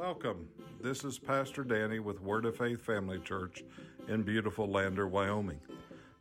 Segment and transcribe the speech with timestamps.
[0.00, 0.48] Welcome.
[0.80, 3.62] This is Pastor Danny with Word of Faith Family Church
[4.08, 5.60] in beautiful Lander, Wyoming.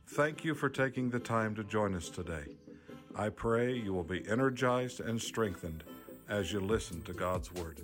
[0.06, 2.44] Thank you for taking the time to join us today.
[3.16, 5.86] I pray you will be energized and strengthened
[6.28, 7.80] as you listen to God's Word.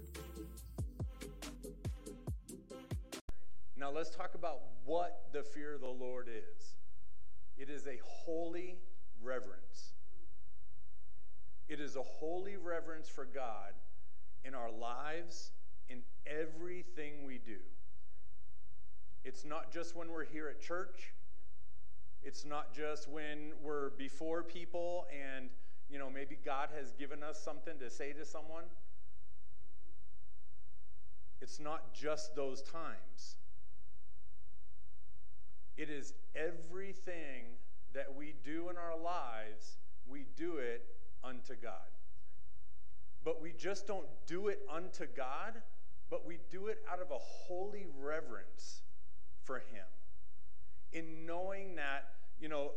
[3.78, 6.76] Now let's talk about what the fear of the Lord is.
[7.58, 8.80] It is a holy
[9.24, 9.94] reverence.
[11.70, 13.72] It is a holy reverence for God
[14.44, 15.52] in our lives,
[15.90, 17.58] in everything we do.
[19.24, 21.14] It's not just when we're here at church.
[22.24, 25.50] It's not just when we're before people and,
[25.90, 28.66] you know, maybe God has given us something to say to someone.
[31.42, 33.38] It's not just those times.
[35.78, 37.44] It is everything
[37.94, 40.86] that we do in our lives, we do it
[41.24, 41.90] unto God.
[43.24, 45.62] But we just don't do it unto God,
[46.10, 48.82] but we do it out of a holy reverence
[49.44, 49.86] for Him.
[50.94, 52.72] In knowing that, you know,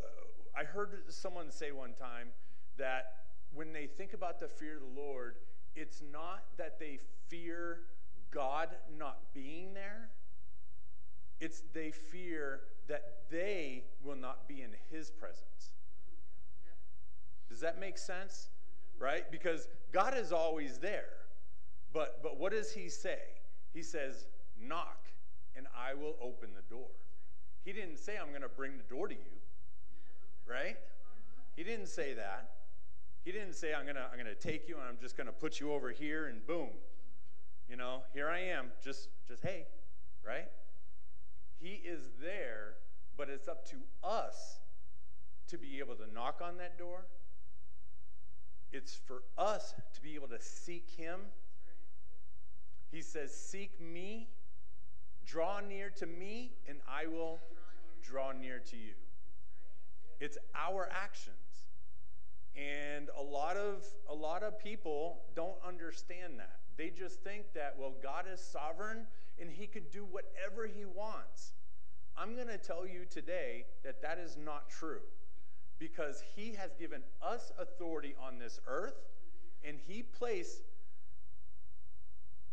[0.56, 2.28] I heard someone say one time
[2.78, 3.14] that
[3.54, 5.36] when they think about the fear of the Lord,
[5.74, 6.98] it's not that they
[7.28, 7.80] fear
[8.30, 10.10] God not being there,
[11.40, 15.70] it's they fear that they will not be in His presence.
[17.48, 18.48] Does that make sense?
[18.98, 19.30] Right?
[19.30, 21.06] Because God is always there.
[21.92, 23.19] But, but what does He say?
[23.72, 24.27] He says,
[24.61, 25.06] Knock,
[25.56, 26.89] and I will open the door.
[27.64, 29.20] He didn't say, I'm going to bring the door to you.
[30.48, 30.77] Right?
[31.56, 32.50] He didn't say that.
[33.25, 35.27] He didn't say, I'm going to I'm going to take you and I'm just going
[35.27, 36.70] to put you over here and boom.
[37.69, 38.66] You know, here I am.
[38.83, 39.66] Just, just hey,
[40.27, 40.47] right?
[41.61, 42.75] He is there,
[43.19, 44.61] but it's up to us
[45.48, 47.05] to be able to knock on that door
[48.72, 51.20] it's for us to be able to seek Him.
[52.91, 54.28] He says, Seek me,
[55.27, 57.41] draw near to me, and I will
[58.03, 58.94] draw near to you.
[60.20, 61.37] It's our actions.
[62.56, 66.59] And a lot of a lot of people don't understand that.
[66.77, 69.06] They just think that well God is sovereign
[69.41, 71.53] and he can do whatever he wants.
[72.16, 75.03] I'm going to tell you today that that is not true
[75.78, 78.97] because he has given us authority on this earth
[79.65, 80.62] and he placed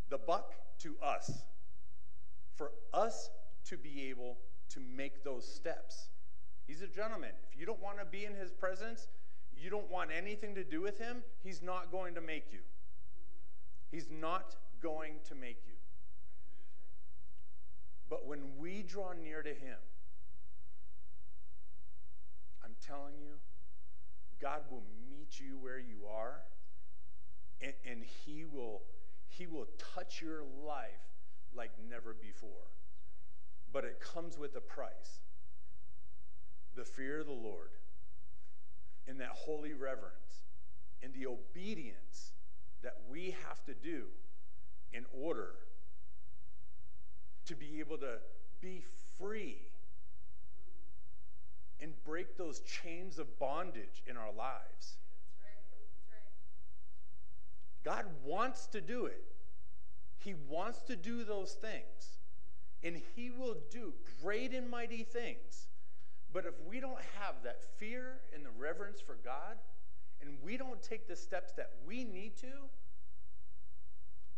[0.10, 1.44] the buck to us
[2.56, 3.30] for us
[3.66, 4.38] to be able
[4.70, 6.10] to make those steps.
[6.68, 7.32] He's a gentleman.
[7.52, 9.08] If you don't want to be in his presence,
[9.58, 12.60] you don't want anything to do with him, he's not going to make you.
[13.92, 15.74] He's not going to make you.
[18.10, 19.78] But when we draw near to him,
[22.64, 23.36] I'm telling you,
[24.42, 26.42] God will meet you where you are,
[27.62, 28.82] and, and He will
[29.38, 30.90] He will touch your life
[31.54, 32.72] like never before.
[33.74, 35.20] But it comes with a price.
[36.76, 37.72] The fear of the Lord,
[39.08, 40.44] and that holy reverence,
[41.04, 42.32] and the obedience
[42.82, 44.06] that we have to do
[44.94, 45.56] in order
[47.46, 48.18] to be able to
[48.62, 48.84] be
[49.18, 49.58] free
[51.82, 54.98] and break those chains of bondage in our lives.
[57.86, 59.24] God wants to do it.
[60.18, 62.18] He wants to do those things.
[62.84, 65.68] And He will do great and mighty things.
[66.34, 69.58] But if we don't have that fear and the reverence for God,
[70.22, 72.48] and we don't take the steps that we need to,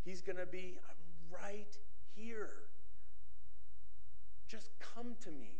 [0.04, 1.78] He's going to be, I'm right
[2.16, 2.52] here.
[4.48, 5.60] Just come to me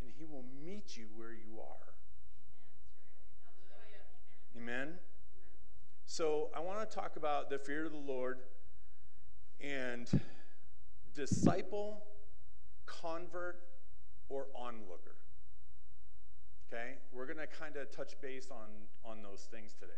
[0.00, 1.94] and He will meet you where you are.
[4.56, 4.98] Amen.
[6.12, 8.40] So, I want to talk about the fear of the Lord
[9.60, 10.10] and
[11.14, 12.02] disciple,
[12.84, 13.60] convert,
[14.28, 15.14] or onlooker.
[16.66, 16.94] Okay?
[17.12, 18.66] We're going to kind of touch base on,
[19.08, 19.92] on those things today.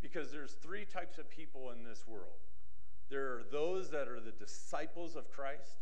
[0.00, 2.40] Because there's three types of people in this world.
[3.10, 5.76] There are those that are the disciples of Christ,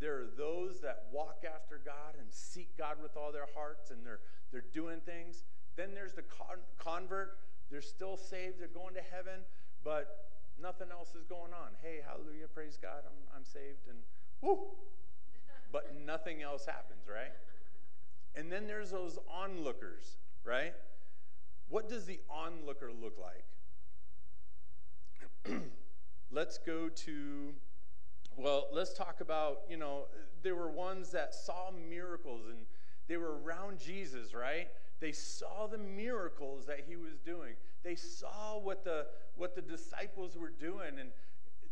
[0.00, 4.06] there are those that walk after God and seek God with all their hearts and
[4.06, 4.20] they're,
[4.50, 5.44] they're doing things.
[5.76, 7.36] Then there's the con- convert.
[7.70, 9.40] They're still saved, they're going to heaven,
[9.82, 10.28] but
[10.60, 11.70] nothing else is going on.
[11.82, 13.98] Hey, hallelujah, praise God, I'm, I'm saved, and
[14.40, 14.66] whoo!
[15.72, 17.32] But nothing else happens, right?
[18.34, 20.74] And then there's those onlookers, right?
[21.68, 23.44] What does the onlooker look like?
[26.30, 27.54] Let's go to
[28.36, 30.06] well, let's talk about, you know,
[30.42, 32.58] there were ones that saw miracles and
[33.06, 34.68] they were around Jesus, right?
[35.00, 37.54] They saw the miracles that he was doing.
[37.82, 39.06] They saw what the,
[39.36, 41.10] what the disciples were doing, and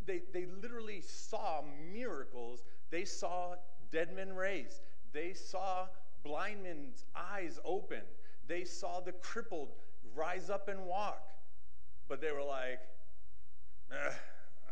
[0.07, 2.63] they, they literally saw miracles.
[2.91, 3.55] They saw
[3.91, 4.81] dead men raised.
[5.13, 5.87] They saw
[6.25, 8.03] blind men's eyes open.
[8.49, 9.71] They saw the crippled
[10.15, 11.29] rise up and walk.
[12.09, 12.81] But they were like,
[13.93, 14.13] eh,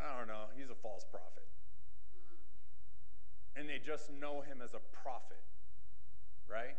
[0.02, 1.46] I don't know, he's a false prophet.
[3.56, 5.42] And they just know him as a prophet,
[6.48, 6.76] right?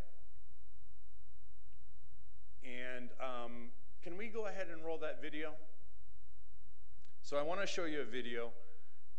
[2.64, 3.70] And um,
[4.02, 5.52] can we go ahead and roll that video?
[7.22, 8.50] So I want to show you a video.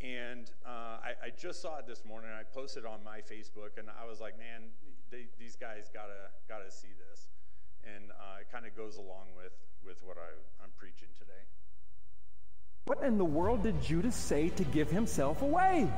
[0.02, 2.30] And uh, I, I, just saw it this morning.
[2.30, 4.64] I posted on my Facebook, and I was like, "Man,
[5.10, 7.28] they, these guys gotta gotta see this."
[7.86, 9.54] And uh, it kind of goes along with
[9.86, 10.28] with what I,
[10.62, 11.32] I'm preaching today.
[12.86, 15.90] What in the world did Judas say to give himself away?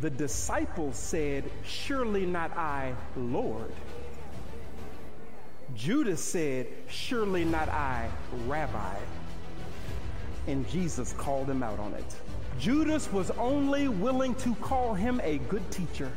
[0.00, 3.72] The disciples said, Surely not I, Lord.
[5.74, 8.08] Judas said, Surely not I,
[8.46, 8.96] Rabbi.
[10.46, 12.16] And Jesus called him out on it.
[12.58, 16.10] Judas was only willing to call him a good teacher,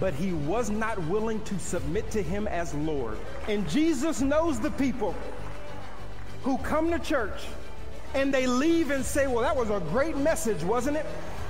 [0.00, 3.18] but he was not willing to submit to him as Lord.
[3.48, 5.14] And Jesus knows the people
[6.42, 7.42] who come to church
[8.14, 11.06] and they leave and say, Well, that was a great message, wasn't it?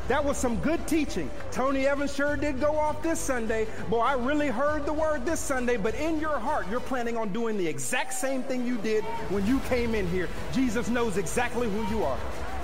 [0.09, 1.31] That was some good teaching.
[1.53, 3.67] Tony Evans sure did go off this Sunday.
[3.91, 7.31] Boy, I really heard the word this Sunday, but in your heart, you're planning on
[7.31, 10.27] doing the exact same thing you did when you came in here.
[10.55, 12.19] Jesus knows exactly who you are.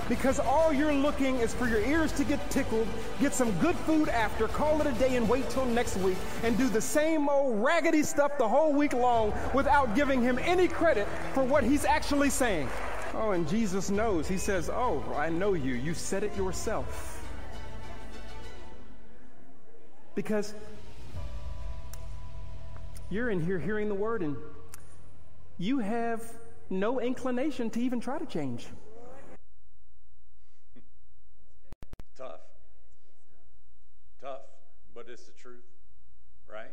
[0.09, 2.87] Because all you're looking is for your ears to get tickled,
[3.19, 6.57] get some good food after, call it a day and wait till next week, and
[6.57, 11.07] do the same old raggedy stuff the whole week long without giving him any credit
[11.33, 12.67] for what he's actually saying.
[13.13, 14.27] Oh, and Jesus knows.
[14.27, 15.75] He says, Oh, I know you.
[15.75, 17.14] You said it yourself.
[20.15, 20.55] Because
[23.09, 24.37] you're in here hearing the word and
[25.57, 26.21] you have
[26.69, 28.65] no inclination to even try to change.
[32.17, 32.39] Tough.
[34.21, 34.41] Tough,
[34.93, 35.65] but it's the truth,
[36.51, 36.71] right?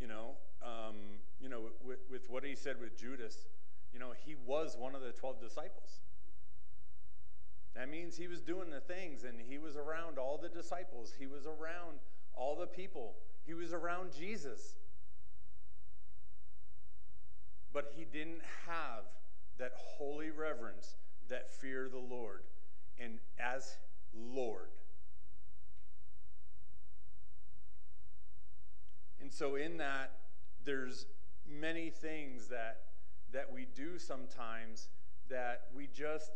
[0.00, 0.96] You know, um,
[1.40, 3.36] you know, with, with what he said with Judas,
[3.92, 6.00] you know, he was one of the 12 disciples.
[7.74, 11.12] That means he was doing the things and he was around all the disciples.
[11.18, 11.98] He was around
[12.36, 13.14] all the people.
[13.44, 14.74] He was around Jesus.
[17.72, 19.04] But he didn't have
[19.58, 20.94] that holy reverence,
[21.28, 22.42] that fear of the Lord,
[22.98, 23.76] and as
[24.14, 24.68] Lord.
[29.20, 30.12] And so in that,
[30.64, 31.06] there's
[31.48, 32.82] many things that
[33.32, 34.88] that we do sometimes
[35.28, 36.32] that we just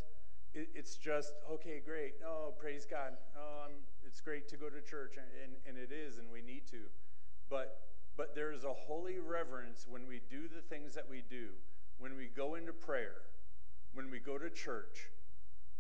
[0.55, 3.75] it, it's just okay great oh praise god oh i'm
[4.11, 6.91] it's great to go to church, and, and it is, and we need to.
[7.49, 7.79] But,
[8.17, 11.51] but there is a holy reverence when we do the things that we do,
[11.99, 13.23] when we go into prayer,
[13.95, 15.07] when we go to church,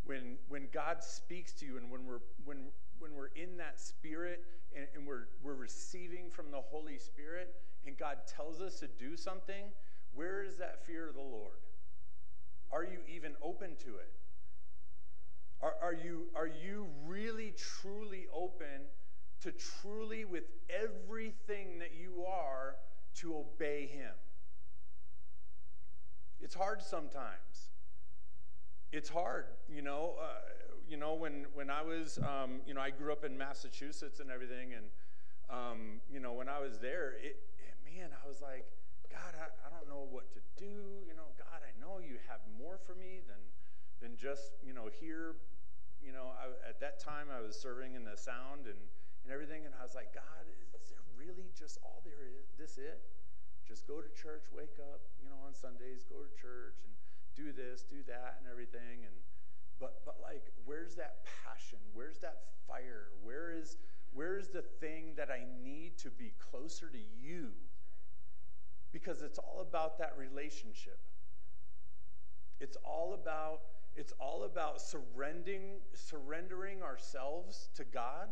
[0.05, 2.69] when, when God speaks to you, and when we're, when,
[3.00, 4.44] when we're in that spirit
[4.76, 9.17] and, and we're, we're receiving from the Holy Spirit, and God tells us to do
[9.17, 9.65] something,
[10.15, 11.59] where is that fear of the Lord?
[12.71, 14.12] Are you even open to it?
[15.62, 18.89] Are, are, you, are you really, truly open
[19.43, 22.77] to truly, with everything that you are,
[23.17, 24.12] to obey Him?
[26.41, 27.71] It's hard sometimes.
[28.93, 30.15] It's hard, you know.
[30.21, 30.27] Uh,
[30.88, 34.31] you know, when, when I was, um, you know, I grew up in Massachusetts and
[34.31, 34.87] everything, and,
[35.49, 38.67] um, you know, when I was there, it, it man, I was like,
[39.07, 41.07] God, I, I don't know what to do.
[41.07, 43.38] You know, God, I know you have more for me than,
[44.00, 45.37] than just, you know, here
[46.00, 48.80] you know, I, at that time I was serving in the sound and,
[49.25, 52.57] and everything, and I was like, God, is, is there really just all there is?
[52.57, 53.00] This it?
[53.69, 56.92] Just go to church, wake up, you know, on Sundays, go to church and
[57.37, 59.04] do this, do that, and everything.
[59.04, 59.14] And
[59.78, 61.78] but but like, where's that passion?
[61.92, 63.12] Where's that fire?
[63.23, 63.76] Where is
[64.12, 67.50] where is the thing that I need to be closer to you?
[68.90, 70.99] Because it's all about that relationship.
[72.59, 73.61] It's all about
[74.00, 78.28] it's all about surrendering, surrendering ourselves to God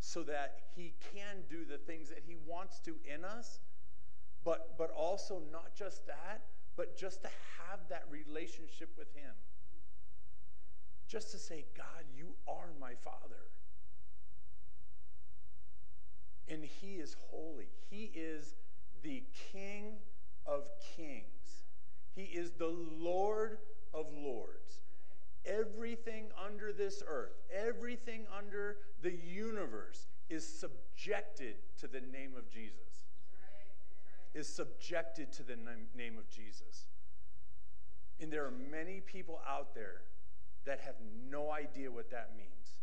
[0.00, 3.60] so that He can do the things that He wants to in us,
[4.44, 6.40] but, but also not just that,
[6.74, 7.28] but just to
[7.68, 9.34] have that relationship with Him.
[11.06, 13.50] Just to say, God, you are my Father.
[16.48, 17.68] And He is holy.
[17.90, 18.54] He is
[19.02, 19.96] the King
[20.46, 20.62] of
[20.96, 21.66] kings.
[22.14, 23.58] He is the Lord
[23.94, 24.80] of lords.
[25.44, 32.76] Everything under this earth, everything under the universe is subjected to the name of Jesus.
[34.34, 35.56] is subjected to the
[35.94, 36.86] name of Jesus.
[38.20, 40.02] And there are many people out there
[40.64, 40.94] that have
[41.28, 42.78] no idea what that means.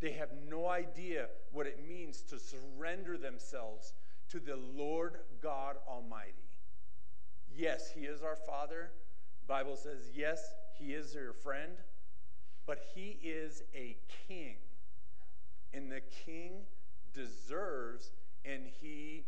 [0.00, 3.92] They have no idea what it means to surrender themselves
[4.30, 6.48] to the Lord God Almighty.
[7.54, 8.90] Yes, He is our Father.
[9.46, 11.72] Bible says, yes, He is your friend,
[12.66, 13.96] but He is a
[14.28, 14.56] king.
[15.74, 16.66] And the king
[17.14, 18.10] deserves
[18.44, 19.24] and he,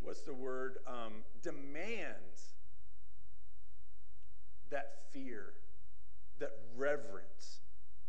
[0.00, 2.54] what's the word, um, demands
[4.70, 5.52] that fear,
[6.38, 7.60] that reverence,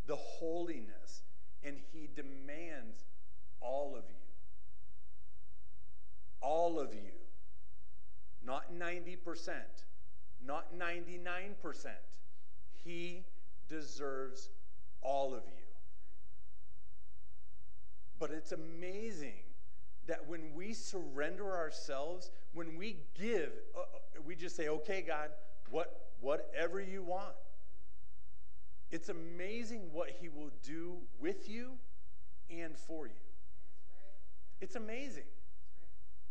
[0.08, 1.24] the holiness,
[1.64, 3.06] and he demands
[3.60, 4.16] all of you.
[6.42, 7.12] All of you.
[8.44, 9.18] Not 90%,
[10.46, 11.88] not 99%.
[12.84, 13.24] He
[13.68, 14.50] deserves
[15.02, 15.66] all of you.
[18.20, 19.44] But it's amazing
[20.08, 25.30] that when we surrender ourselves, when we give, uh, uh, we just say, okay, God,
[25.70, 27.34] what, whatever you want.
[28.92, 31.72] It's amazing what He will do with you
[32.50, 33.14] and for you.
[34.62, 35.24] It's amazing.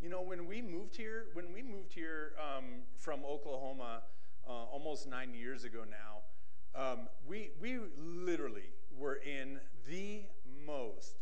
[0.05, 4.03] You know, when we moved here, when we moved here um, from Oklahoma
[4.47, 10.25] uh, almost nine years ago now, um, we, we literally were in the
[10.67, 11.15] most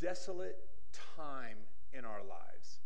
[0.00, 0.56] desolate
[1.14, 1.58] time
[1.92, 2.78] in our lives.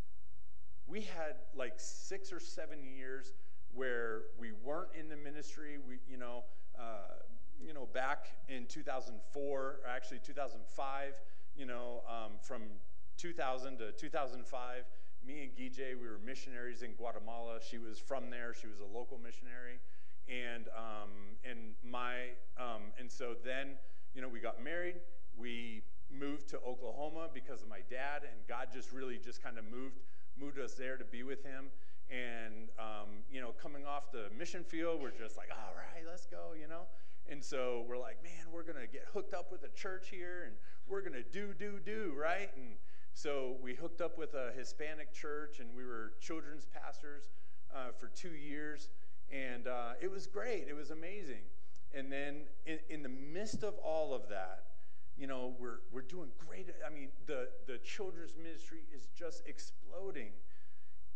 [0.88, 3.34] We had like six or seven years
[3.72, 5.78] where we weren't in the ministry.
[5.78, 6.42] We, you know,
[6.76, 7.22] uh,
[7.64, 11.14] you know, back in 2004, or actually 2005,
[11.56, 12.62] you know, um, from
[13.18, 14.84] 2000 to 2005,
[15.26, 17.58] me and Gijay, we were missionaries in Guatemala.
[17.60, 18.54] She was from there.
[18.54, 19.80] She was a local missionary,
[20.28, 21.10] and um,
[21.44, 23.70] and my um, and so then,
[24.14, 24.96] you know, we got married.
[25.36, 29.64] We moved to Oklahoma because of my dad, and God just really just kind of
[29.64, 29.98] moved
[30.40, 31.66] moved us there to be with Him.
[32.08, 36.26] And um, you know, coming off the mission field, we're just like, all right, let's
[36.26, 36.82] go, you know.
[37.30, 40.54] And so we're like, man, we're gonna get hooked up with a church here, and
[40.88, 42.48] we're gonna do, do, do, right?
[42.56, 42.76] And
[43.18, 47.30] so we hooked up with a Hispanic church, and we were children's pastors
[47.74, 48.90] uh, for two years,
[49.32, 50.66] and uh, it was great.
[50.68, 51.42] It was amazing.
[51.92, 54.66] And then in, in the midst of all of that,
[55.18, 56.68] you know, we're, we're doing great.
[56.86, 60.30] I mean, the, the children's ministry is just exploding.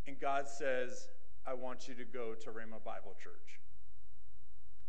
[0.09, 1.07] And God says,
[1.47, 3.61] I want you to go to Rhema Bible Church.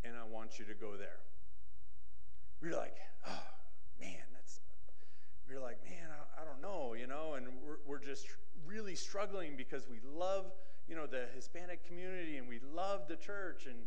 [0.04, 1.20] And I want you to go there.
[2.60, 3.44] We're like, oh,
[4.02, 4.62] man, that's,
[5.48, 8.28] we're like, man, I, I don't know, you know, and we're, we're just
[8.66, 10.52] really struggling because we love,
[10.90, 13.78] you know, the Hispanic community and we love the church and,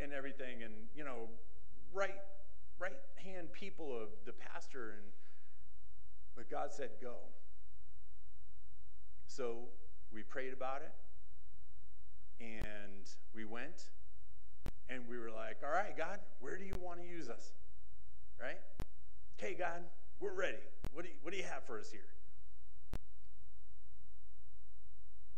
[0.00, 0.62] and everything.
[0.62, 1.28] And, you know,
[1.92, 2.14] right
[2.78, 5.02] right hand people of the pastor and
[6.36, 7.14] but God said go.
[9.26, 9.68] So
[10.12, 10.92] we prayed about it
[12.44, 13.88] and we went
[14.88, 17.52] and we were like, all right, God, where do you want to use us?
[18.40, 18.58] Right?
[19.38, 19.82] Okay, God,
[20.20, 20.58] we're ready.
[20.94, 22.06] What do you, what do you have for us here?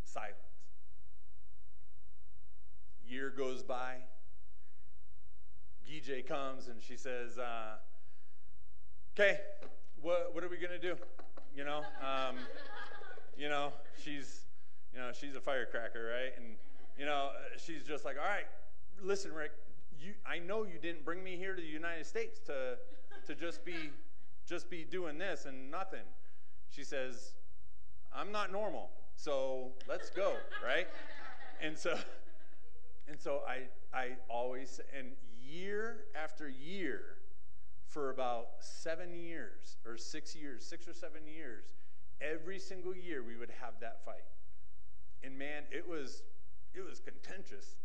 [0.04, 0.36] Silence.
[3.08, 3.96] Year goes by.
[5.88, 7.76] Gijay comes and she says, uh,
[9.14, 9.40] "Okay,
[10.02, 10.96] what what are we gonna do?
[11.56, 12.36] You know, um,
[13.38, 14.40] you know, she's,
[14.92, 16.36] you know, she's a firecracker, right?
[16.36, 16.56] And
[16.98, 18.46] you know, she's just like, all right,
[19.02, 19.52] listen, Rick,
[19.98, 22.76] you, I know you didn't bring me here to the United States to
[23.26, 23.90] to just be
[24.46, 26.06] just be doing this and nothing.
[26.70, 27.34] She says,
[28.14, 30.34] I'm not normal, so let's go,
[30.64, 30.86] right?
[31.62, 31.98] And so,
[33.08, 33.62] and so I
[33.96, 35.08] I always and
[35.48, 37.16] year after year
[37.88, 41.64] for about seven years or six years, six or seven years,
[42.20, 44.24] every single year we would have that fight.
[45.22, 46.22] And man, it was
[46.74, 47.76] it was contentious.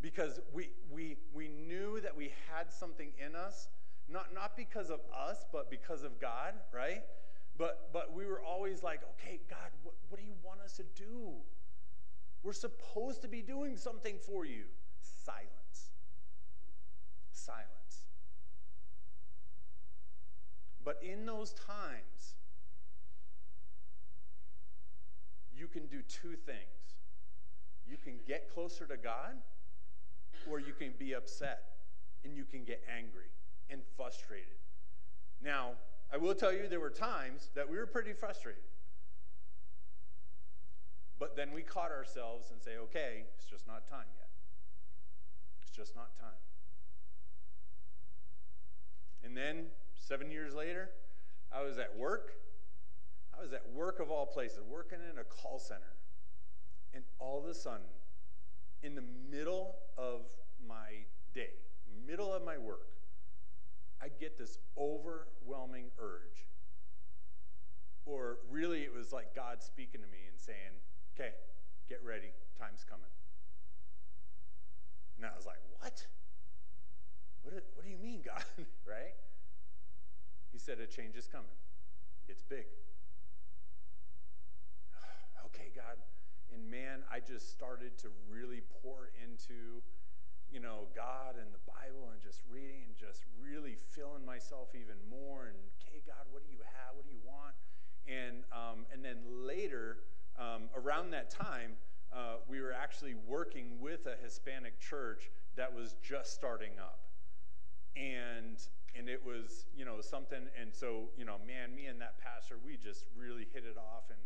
[0.00, 3.68] Because we we we knew that we had something in us,
[4.12, 7.02] not not because of us, but because of God, right?
[7.56, 10.84] But but we were always like, okay, God, what, what do you want us to
[10.94, 11.32] do?
[12.42, 14.64] We're supposed to be doing something for you
[15.00, 15.90] silence.
[17.32, 18.04] Silence.
[20.84, 22.34] But in those times,
[25.56, 26.58] you can do two things.
[27.88, 29.36] You can get closer to God,
[30.50, 31.62] or you can be upset
[32.24, 33.30] and you can get angry
[33.72, 34.58] and frustrated.
[35.42, 35.72] Now,
[36.12, 38.62] I will tell you, there were times that we were pretty frustrated.
[41.18, 44.28] But then we caught ourselves and say, okay, it's just not time yet
[45.62, 46.30] It's just not time.
[49.24, 50.90] And then, seven years later,
[51.54, 52.32] I was at work.
[53.38, 55.94] I was at work of all places, working in a call center.
[56.92, 57.86] And all of a sudden,
[58.82, 60.22] in the middle of
[60.66, 61.50] my day,
[62.06, 62.88] middle of my work,
[64.02, 66.46] I get this overwhelming urge.
[68.04, 70.74] Or really, it was like God speaking to me and saying,
[71.14, 71.30] Okay,
[71.88, 73.06] get ready, time's coming.
[75.16, 76.04] And I was like, What?
[77.42, 78.42] What do, what do you mean, God?
[78.84, 79.14] right?
[80.50, 81.54] He said, A change is coming.
[82.28, 82.66] It's big.
[85.46, 85.96] okay, God.
[86.52, 89.80] And man, I just started to really pour into,
[90.52, 95.00] you know, God and the Bible and just reading and just really filling myself even
[95.08, 95.48] more.
[95.48, 96.94] And, okay, God, what do you have?
[96.94, 97.56] What do you want?
[98.04, 100.04] And, um, and then later,
[100.38, 101.72] um, around that time,
[102.12, 107.00] uh, we were actually working with a Hispanic church that was just starting up.
[107.96, 108.60] And,
[108.94, 112.56] and it was, you know, something, and so, you know, man, me and that pastor,
[112.64, 114.10] we just really hit it off.
[114.10, 114.20] And,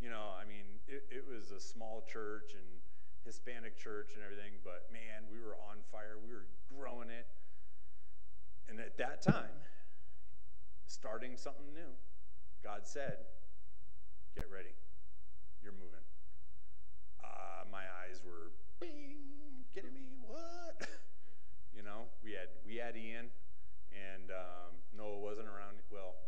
[0.00, 2.66] you know, I mean, it, it was a small church and
[3.24, 6.16] Hispanic church and everything, but man, we were on fire.
[6.20, 7.26] We were growing it.
[8.68, 9.56] And at that time,
[10.86, 11.92] starting something new,
[12.62, 13.16] God said,
[14.34, 14.74] Get ready.
[15.62, 16.02] You're moving.
[17.22, 18.50] Uh, my eyes were
[18.80, 20.10] bing, kidding me?
[20.26, 20.82] What?
[21.76, 23.30] you know, we had we had Ian,
[23.94, 25.78] and um, Noah wasn't around.
[25.86, 26.18] Well,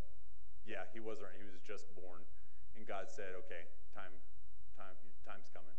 [0.64, 1.34] yeah, he was around.
[1.34, 2.22] He was just born,
[2.78, 4.14] and God said, "Okay, time,
[4.78, 4.94] time,
[5.26, 5.74] time's coming."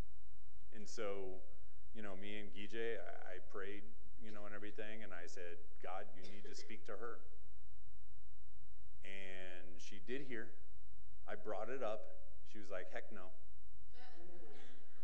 [0.77, 1.41] And so,
[1.98, 3.81] you know, me and Gije, I, I prayed,
[4.22, 7.17] you know, and everything, and I said, "God, you need to speak to her."
[9.01, 10.53] And she did hear.
[11.27, 12.29] I brought it up.
[12.53, 13.34] She was like, heck no.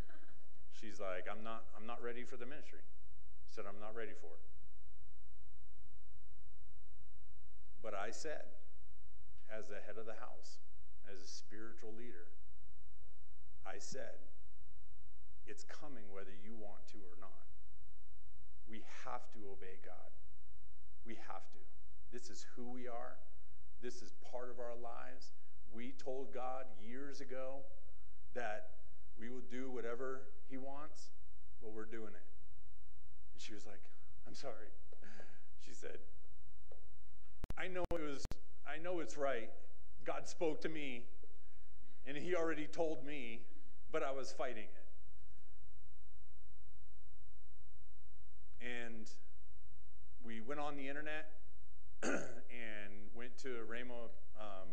[0.80, 2.80] She's like, I'm not, I'm not ready for the ministry.
[2.80, 4.46] I said, I'm not ready for it.
[7.82, 8.46] But I said,
[9.52, 10.62] as the head of the house,
[11.12, 12.32] as a spiritual leader,
[13.66, 14.24] I said,
[15.48, 17.46] it's coming whether you want to or not.
[18.70, 20.12] We have to obey God.
[21.06, 21.60] We have to.
[22.12, 23.18] This is who we are.
[23.82, 25.32] This is part of our lives.
[25.74, 27.62] We told God years ago
[28.34, 28.70] that
[29.20, 31.10] we will do whatever He wants,
[31.62, 32.28] but we're doing it.
[33.34, 33.82] And she was like,
[34.28, 34.72] I'm sorry.
[35.66, 35.98] She said,
[37.58, 38.26] I know it was,
[38.68, 39.50] I know it's right.
[40.06, 41.04] God spoke to me,
[42.06, 43.42] and He already told me,
[43.92, 44.83] but I was fighting it.
[48.64, 49.12] And
[50.24, 51.36] we went on the internet
[52.04, 54.08] and went to Rhema
[54.40, 54.72] um,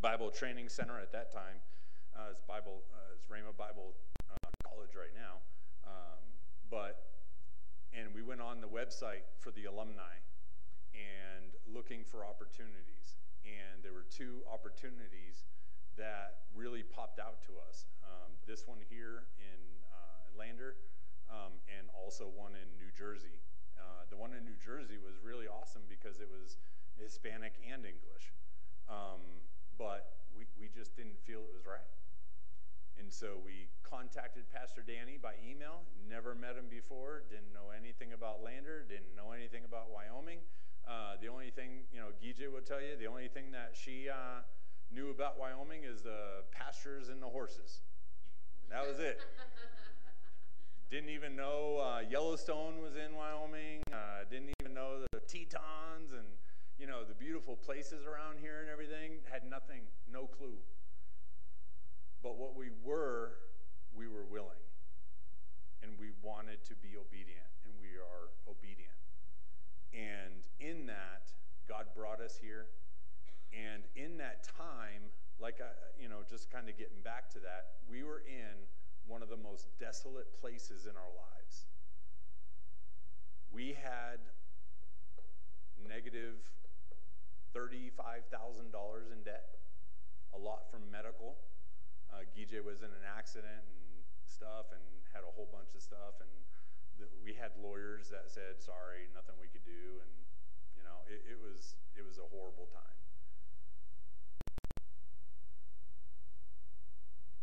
[0.00, 1.62] Bible Training Center at that time.
[2.10, 3.94] Uh, it's Bible, uh, it's Rhema Bible
[4.28, 5.38] uh, College right now.
[5.86, 6.18] Um,
[6.70, 7.06] but,
[7.94, 10.18] and we went on the website for the alumni
[10.90, 13.14] and looking for opportunities.
[13.46, 15.46] And there were two opportunities
[15.96, 17.86] that really popped out to us.
[18.02, 19.60] Um, this one here in
[19.94, 20.74] uh, Lander,
[21.32, 23.40] um, and also one in New Jersey.
[23.80, 26.60] Uh, the one in New Jersey was really awesome because it was
[27.00, 28.30] Hispanic and English.
[28.86, 29.40] Um,
[29.80, 31.88] but we, we just didn't feel it was right.
[33.00, 38.12] And so we contacted Pastor Danny by email, never met him before, didn't know anything
[38.12, 40.38] about Lander, didn't know anything about Wyoming.
[40.86, 44.08] Uh, the only thing, you know, Gije will tell you, the only thing that she
[44.08, 44.44] uh,
[44.92, 47.80] knew about Wyoming is the pastures and the horses.
[48.70, 49.20] That was it.
[50.92, 53.80] didn't even know uh, Yellowstone was in Wyoming.
[53.90, 56.28] Uh, didn't even know the Tetons and
[56.78, 60.58] you know, the beautiful places around here and everything, had nothing, no clue.
[62.22, 63.38] But what we were,
[63.94, 64.60] we were willing.
[65.82, 68.98] And we wanted to be obedient, and we are obedient.
[69.94, 71.32] And in that,
[71.68, 72.66] God brought us here.
[73.54, 75.08] And in that time,
[75.40, 78.66] like, I, you know, just kind of getting back to that, we were in
[79.12, 81.68] one of the most desolate places in our lives.
[83.52, 84.24] We had
[85.84, 86.40] negative
[87.52, 88.72] $35,000
[89.12, 89.60] in debt,
[90.32, 91.36] a lot from medical.
[92.08, 94.80] Uh, Gije was in an accident and stuff and
[95.12, 96.16] had a whole bunch of stuff.
[96.24, 96.32] And
[97.20, 100.00] we had lawyers that said, sorry, nothing we could do.
[100.00, 100.12] And,
[100.72, 103.01] you know, it, it was, it was a horrible time.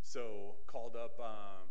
[0.09, 1.69] So called up, uh,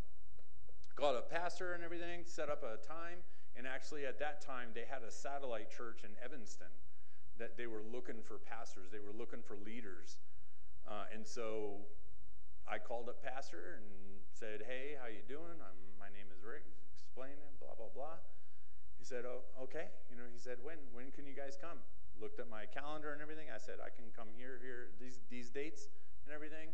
[0.95, 3.19] called a pastor and everything, set up a time.
[3.59, 6.71] And actually, at that time, they had a satellite church in Evanston
[7.43, 10.19] that they were looking for pastors, they were looking for leaders.
[10.87, 11.83] Uh, and so
[12.63, 15.59] I called up pastor and said, "Hey, how you doing?
[15.59, 16.63] I'm, my name is Rick."
[16.95, 18.23] Explaining blah blah blah.
[18.99, 21.83] He said, "Oh, okay." You know, he said, "When when can you guys come?"
[22.23, 23.51] Looked at my calendar and everything.
[23.51, 25.91] I said, "I can come here here these these dates
[26.23, 26.71] and everything.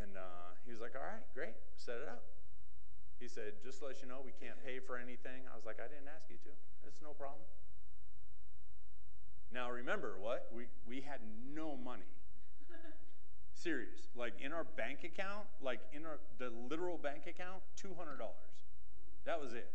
[0.00, 2.24] And uh, he was like, all right, great, set it up.
[3.20, 5.44] He said, just to let you know, we can't pay for anything.
[5.52, 6.52] I was like, I didn't ask you to.
[6.88, 7.44] It's no problem.
[9.52, 10.48] Now remember what?
[10.54, 11.20] We, we had
[11.54, 12.08] no money.
[13.52, 14.08] Serious.
[14.16, 17.92] Like in our bank account, like in our the literal bank account, $200.
[19.26, 19.70] That was it.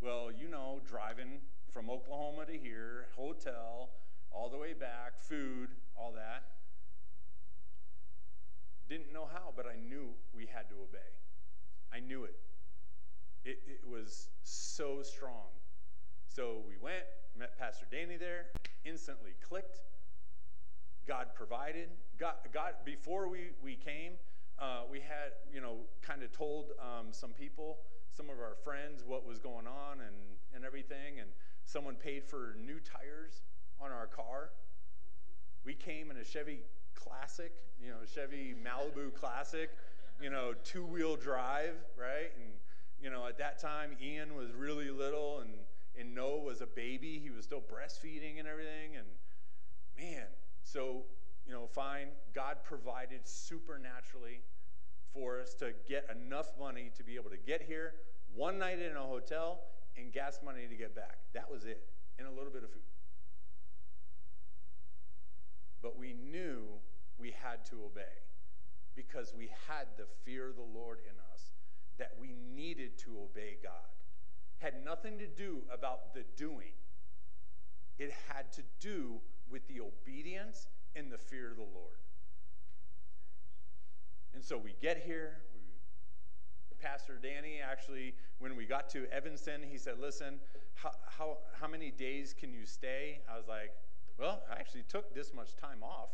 [0.00, 1.40] Well, you know, driving
[1.70, 3.90] from Oklahoma to here, hotel,
[4.32, 6.44] all the way back, food, all that.
[8.88, 10.98] Didn't know how, but I knew we had to obey.
[11.92, 12.36] I knew it.
[13.44, 15.48] It, it was so strong.
[16.28, 17.04] So we went,
[17.36, 18.46] met Pastor Danny there,
[18.84, 19.80] instantly clicked.
[21.06, 21.88] God provided.
[22.18, 24.12] God, God before we, we came,
[24.58, 27.78] uh, we had, you know, kind of told um, some people,
[28.16, 30.14] some of our friends, what was going on and,
[30.54, 31.20] and everything.
[31.20, 31.30] And
[31.64, 33.42] someone paid for new tires
[33.80, 34.50] on our car.
[35.64, 36.60] We came in a Chevy
[36.94, 39.70] Classic, you know, Chevy Malibu Classic,
[40.20, 42.30] you know, two wheel drive, right?
[42.36, 42.52] And,
[43.02, 45.50] you know, at that time, Ian was really little and,
[45.98, 47.18] and Noah was a baby.
[47.22, 48.96] He was still breastfeeding and everything.
[48.96, 49.06] And
[49.98, 50.26] man,
[50.62, 51.04] so,
[51.46, 52.08] you know, fine.
[52.34, 54.40] God provided supernaturally
[55.12, 57.94] for us to get enough money to be able to get here,
[58.34, 59.60] one night in a hotel,
[59.96, 61.18] and gas money to get back.
[61.34, 61.82] That was it,
[62.18, 62.82] and a little bit of food.
[65.82, 66.62] But we knew
[67.18, 68.29] we had to obey
[68.94, 71.52] because we had the fear of the Lord in us,
[71.98, 73.72] that we needed to obey God.
[74.58, 76.72] Had nothing to do about the doing,
[77.98, 81.98] it had to do with the obedience and the fear of the Lord.
[84.34, 85.38] And so we get here.
[85.54, 85.60] We,
[86.80, 90.40] Pastor Danny actually, when we got to Evanston, he said, Listen,
[90.74, 93.20] how, how, how many days can you stay?
[93.30, 93.72] I was like,
[94.18, 96.10] Well, I actually took this much time off.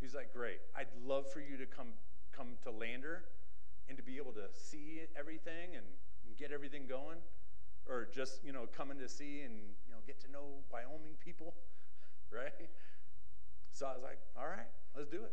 [0.00, 0.60] He's like, Great.
[0.76, 1.88] I'd love for you to come,
[2.32, 3.24] come to Lander
[3.88, 5.84] and to be able to see everything and,
[6.36, 7.16] get everything going.
[7.88, 9.56] Or just, you know, coming to see and,
[9.88, 11.54] you know, get to know Wyoming people,
[12.30, 12.68] right?
[13.72, 15.32] So I was like, all right, let's do it.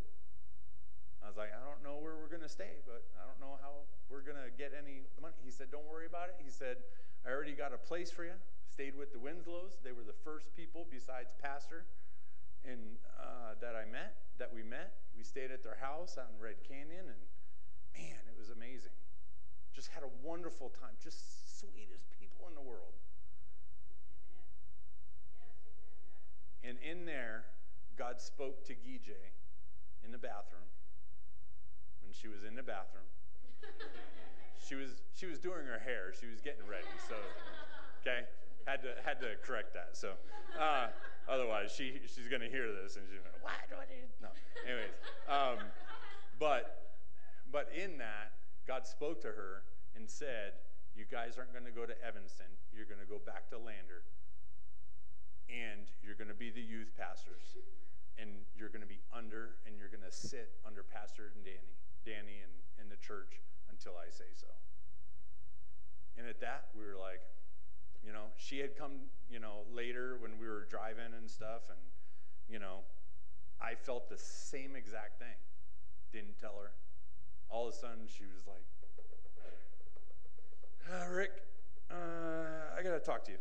[1.24, 3.56] I was like, I don't know where we're going to stay, but I don't know
[3.60, 5.40] how we're going to get any money.
[5.44, 6.36] He said, Don't worry about it.
[6.44, 6.84] He said,
[7.24, 8.36] I already got a place for you.
[8.68, 9.80] Stayed with the Winslows.
[9.84, 11.88] They were the first people besides Pastor
[12.66, 14.94] and uh, that I met, that we met.
[15.16, 17.22] We stayed at their house out in Red Canyon, and
[17.94, 18.96] man, it was amazing.
[19.74, 20.96] Just had a wonderful time.
[21.04, 22.94] Just sweetest people in the world.
[26.64, 27.46] And in there,
[27.98, 29.20] God spoke to Gije
[30.06, 30.68] in the bathroom
[32.02, 33.06] when she was in the bathroom.
[34.68, 36.14] she was she was doing her hair.
[36.20, 36.88] She was getting ready.
[37.08, 37.16] So,
[38.02, 38.26] okay,
[38.66, 39.96] had to had to correct that.
[39.98, 40.14] So,
[40.60, 40.88] uh,
[41.30, 43.86] otherwise she she's gonna hear this and she's gonna what do I?
[44.22, 44.30] No.
[44.66, 44.96] Anyways,
[45.28, 45.64] um,
[46.40, 46.98] but
[47.52, 48.34] but in that
[48.68, 49.64] God spoke to her
[49.96, 50.54] and said,
[50.96, 52.48] "You guys aren't going to go to Evanston.
[52.72, 54.08] You're going to go back to Lander,
[55.52, 57.56] and you're going to be the youth pastors."
[58.20, 61.74] and you're going to be under and you're going to sit under Pastor and Danny.
[62.06, 64.50] Danny and, in the church until I say so.
[66.18, 67.22] And at that, we were like,
[68.06, 71.80] you know, she had come, you know, later when we were driving and stuff, and,
[72.50, 72.84] you know,
[73.62, 75.40] I felt the same exact thing.
[76.12, 76.76] Didn't tell her.
[77.50, 78.68] All of a sudden, she was like,
[80.84, 81.32] uh, Rick,
[81.88, 83.40] uh, I got to talk to you.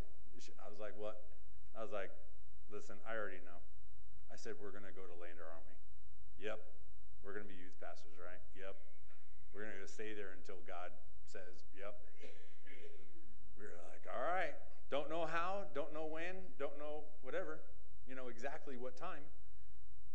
[0.62, 1.26] I was like, what?
[1.74, 2.14] I was like,
[2.70, 3.58] listen, I already know.
[4.30, 6.46] I said, we're going to go to Lander, aren't we?
[6.46, 6.62] Yep.
[7.26, 8.40] We're going to be youth pastors, right?
[8.54, 8.78] Yep.
[9.50, 10.94] We're going to stay there until God
[11.26, 11.98] says, yep.
[13.62, 14.54] We were like, all right.
[14.90, 17.60] Don't know how, don't know when, don't know whatever,
[18.06, 19.22] you know, exactly what time.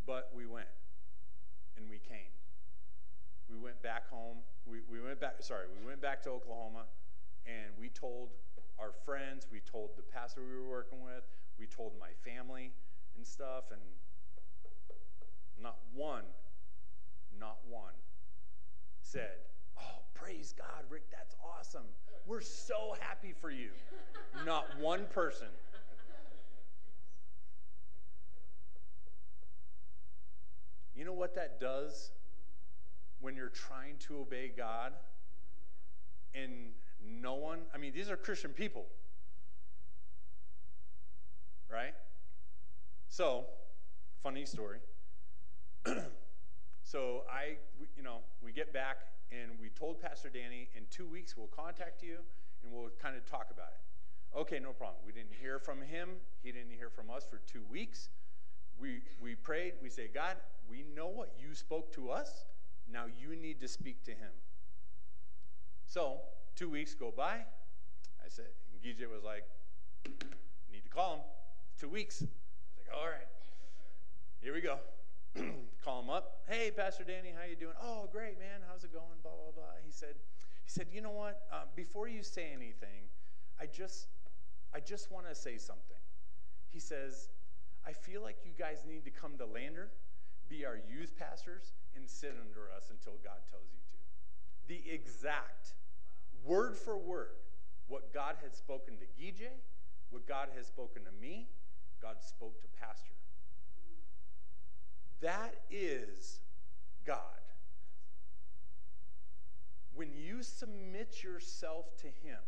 [0.06, 0.68] But we went
[1.76, 2.30] and we came.
[3.48, 4.38] We went back home.
[4.66, 6.84] We, we went back, sorry, we went back to Oklahoma
[7.46, 8.28] and we told
[8.78, 11.24] our friends, we told the pastor we were working with,
[11.58, 12.70] we told my family
[13.16, 13.80] and stuff, and
[15.60, 16.22] not one
[17.38, 17.94] not one,
[19.00, 19.38] said,
[19.80, 21.84] Oh, praise God, Rick, that's awesome.
[22.26, 23.70] We're so happy for you.
[24.44, 25.48] Not one person.
[30.94, 32.10] You know what that does
[33.20, 34.92] when you're trying to obey God
[36.34, 36.50] and
[37.04, 38.84] no one, I mean, these are Christian people,
[41.70, 41.94] right?
[43.08, 43.44] So,
[44.22, 44.78] funny story.
[46.88, 47.58] So I,
[47.98, 48.96] you know, we get back
[49.30, 52.18] and we told Pastor Danny in two weeks we'll contact you
[52.62, 54.38] and we'll kind of talk about it.
[54.38, 54.98] Okay, no problem.
[55.06, 56.10] We didn't hear from him.
[56.42, 58.10] He didn't hear from us for two weeks.
[58.80, 59.74] we, we prayed.
[59.82, 60.36] We say, God,
[60.68, 62.44] we know what you spoke to us.
[62.90, 64.30] Now you need to speak to him.
[65.86, 66.18] So,
[66.54, 67.44] two weeks go by.
[68.24, 69.44] I said, and Gije was like,
[70.70, 71.22] need to call him.
[71.80, 72.22] Two weeks.
[72.22, 73.28] I was like, all right,
[74.40, 74.78] here we go.
[75.84, 76.42] call him up.
[76.48, 77.74] Hey, Pastor Danny, how you doing?
[77.82, 78.60] Oh, great, man.
[78.68, 79.18] How's it going?
[79.22, 79.74] Blah blah blah.
[79.84, 80.14] He said,
[80.64, 81.42] he said, you know what?
[81.52, 83.08] Uh, before you say anything,
[83.60, 84.08] I just,
[84.74, 85.96] I just want to say something.
[86.70, 87.30] He says,
[87.86, 89.90] I feel like you guys need to come to Lander,
[90.48, 93.98] be our youth pastors, and sit under us until God tells you to.
[94.68, 95.72] The exact
[96.44, 97.36] word for word
[97.88, 99.48] what God had spoken to Gije,
[100.10, 101.48] what God has spoken to me,
[102.00, 103.14] God spoke to Pastor.
[105.20, 106.40] That is
[107.04, 107.18] God.
[109.94, 112.38] When you submit yourself to Him,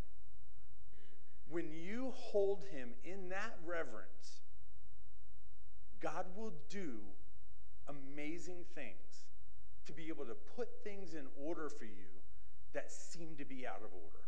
[1.48, 4.40] when you hold Him in that reverence,
[6.00, 6.98] God will do
[7.88, 9.26] amazing things
[9.86, 12.06] to be able to put things in order for you
[12.72, 14.24] that seem to be out of order.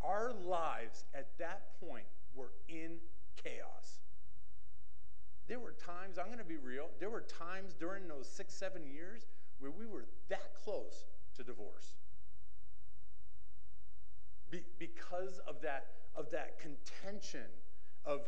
[0.00, 2.98] Our lives at that point were in
[3.42, 3.98] chaos.
[5.46, 8.86] There were times, I'm going to be real, there were times during those six, seven
[8.86, 9.26] years
[9.58, 11.04] where we were that close
[11.36, 11.94] to divorce.
[14.50, 17.46] Be, because of that, of that contention
[18.04, 18.20] of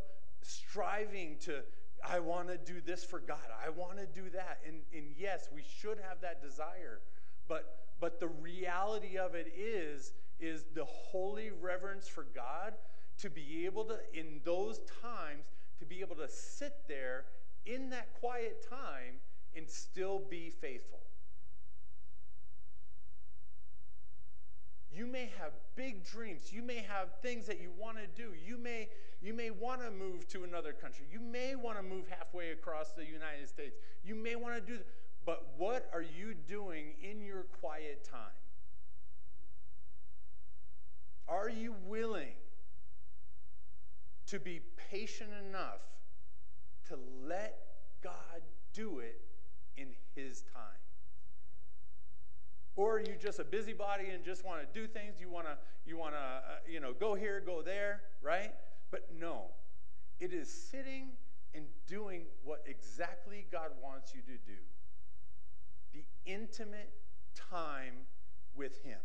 [0.43, 1.63] striving to,
[2.07, 3.39] I want to do this for God.
[3.65, 4.61] I want to do that.
[4.67, 7.01] And, and yes, we should have that desire.
[7.49, 12.75] But, but the reality of it is, is the holy reverence for God
[13.19, 15.47] to be able to, in those times,
[15.79, 17.25] to be able to sit there
[17.65, 19.21] in that quiet time
[19.57, 21.01] and still be faithful.
[24.93, 26.53] You may have big dreams.
[26.53, 28.31] You may have things that you want to do.
[28.47, 28.89] You may,
[29.21, 31.05] you may want to move to another country.
[31.13, 33.77] You may want to move halfway across the United States.
[34.05, 34.87] You may want to do that.
[35.27, 38.21] But what are you doing in your quiet time?
[41.29, 42.35] Are you willing
[44.27, 44.61] to be
[44.91, 45.81] patient enough
[46.89, 47.59] to let
[48.03, 49.21] God do it
[49.77, 50.63] in His time?
[52.77, 55.19] Or are you just a busybody and just want to do things?
[55.19, 58.53] You want to, you want to, uh, you know, go here, go there, right?
[58.91, 59.47] But no,
[60.21, 61.09] it is sitting
[61.55, 64.59] and doing what exactly God wants you to do.
[65.95, 66.93] The intimate
[67.35, 67.95] time
[68.55, 68.99] with Him.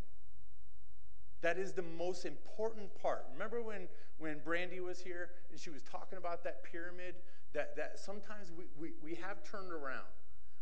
[1.42, 3.26] That is the most important part.
[3.34, 3.88] Remember when,
[4.20, 7.16] when Brandy was here and she was talking about that pyramid
[7.54, 10.06] that, that sometimes we, we, we have turned around.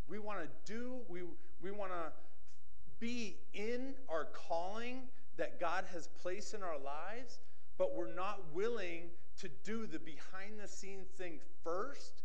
[0.08, 1.22] We want to do, we,
[1.62, 2.12] we want to
[3.00, 5.04] be in our calling
[5.38, 7.40] that God has placed in our lives,
[7.78, 12.24] but we're not willing to do the behind the scenes thing first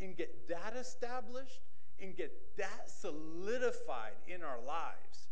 [0.00, 1.60] and get that established
[2.00, 5.27] and get that solidified in our lives.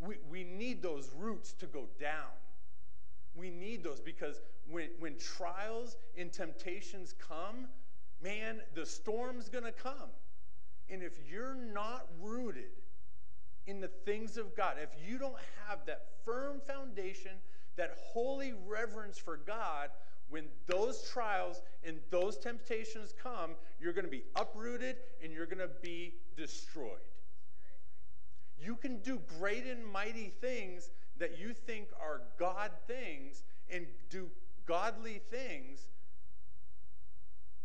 [0.00, 2.30] We, we need those roots to go down.
[3.34, 7.66] We need those because when, when trials and temptations come,
[8.22, 10.10] man, the storm's going to come.
[10.90, 12.70] And if you're not rooted
[13.66, 17.32] in the things of God, if you don't have that firm foundation,
[17.76, 19.90] that holy reverence for God,
[20.30, 25.58] when those trials and those temptations come, you're going to be uprooted and you're going
[25.58, 26.98] to be destroyed.
[28.60, 34.28] You can do great and mighty things that you think are God things and do
[34.66, 35.88] godly things,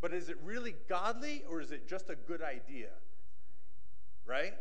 [0.01, 2.89] but is it really godly or is it just a good idea?
[4.25, 4.53] Right?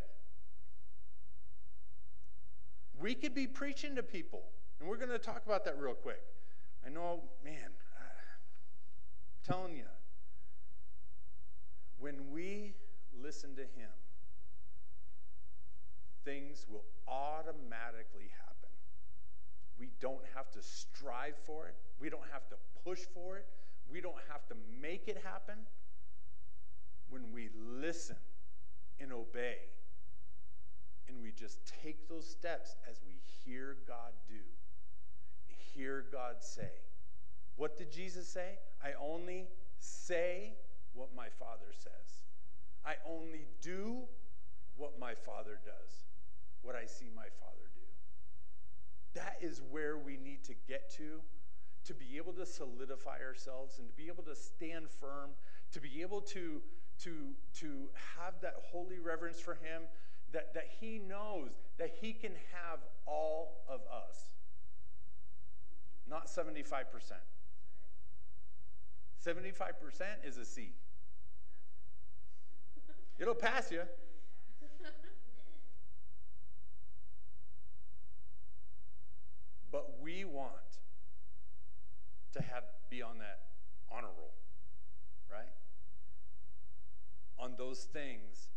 [3.01, 4.43] We could be preaching to people,
[4.79, 6.23] and we're going to talk about that real quick.
[6.87, 9.85] I know, man, I'm telling you,
[11.99, 12.75] when we
[13.21, 13.91] listen to Him,
[16.25, 18.71] things will automatically happen.
[19.79, 23.47] We don't have to strive for it, we don't have to push for it,
[23.91, 25.57] we don't have to make it happen.
[27.11, 28.17] When we listen
[29.01, 29.57] and obey,
[31.09, 34.35] and we just take those steps as we hear God do,
[35.75, 36.71] hear God say.
[37.57, 38.59] What did Jesus say?
[38.83, 40.55] I only say
[40.95, 42.23] what my Father says.
[42.85, 43.99] I only do
[44.77, 46.05] what my Father does
[46.63, 47.81] what I see my Father do.
[49.15, 51.21] That is where we need to get to
[51.85, 55.31] to be able to solidify ourselves and to be able to stand firm,
[55.73, 56.63] to be able to,
[57.03, 59.83] to, to have that holy reverence for Him,
[60.33, 64.17] that, that He knows that He can have all of us,
[66.09, 66.85] not 75%.
[69.25, 70.73] 75% is a C.
[73.19, 73.83] It'll pass you.
[79.73, 80.53] But we want
[82.35, 83.41] to have be on that
[83.91, 84.37] honor roll,
[85.33, 85.49] right?
[87.39, 88.49] On those things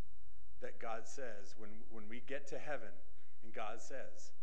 [0.62, 2.92] that God says when, when we get to heaven
[3.44, 4.36] and God says,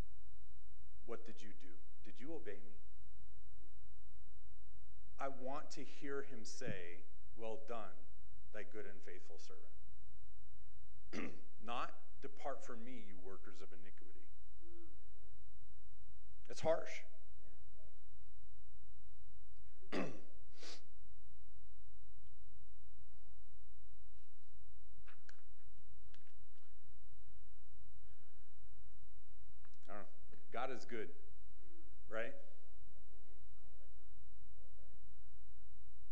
[1.05, 1.69] What did you do?
[2.03, 2.73] Did you obey me?
[5.21, 7.05] I want to hear him say,
[7.37, 7.93] Well done,
[8.51, 11.31] thy good and faithful servant.
[11.65, 14.02] Not depart from me, you workers of iniquity.
[16.53, 17.01] It's harsh.
[30.53, 31.07] God is good,
[32.07, 32.35] right?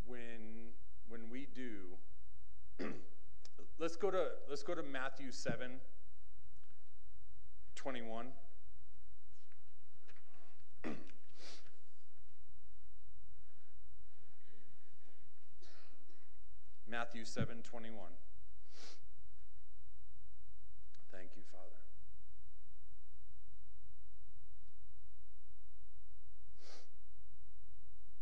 [0.07, 0.71] When
[1.07, 1.99] when we do
[3.79, 5.73] let's go to let's go to Matthew 7
[7.75, 8.29] 21
[16.91, 17.95] Matthew 7 21
[21.09, 21.75] Thank you, Father.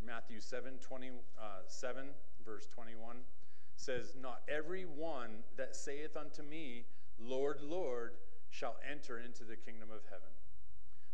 [0.05, 2.05] Matthew 7, 20, uh, 7,
[2.45, 3.17] verse 21
[3.75, 6.86] says, Not every one that saith unto me,
[7.19, 8.13] Lord, Lord,
[8.49, 10.29] shall enter into the kingdom of heaven,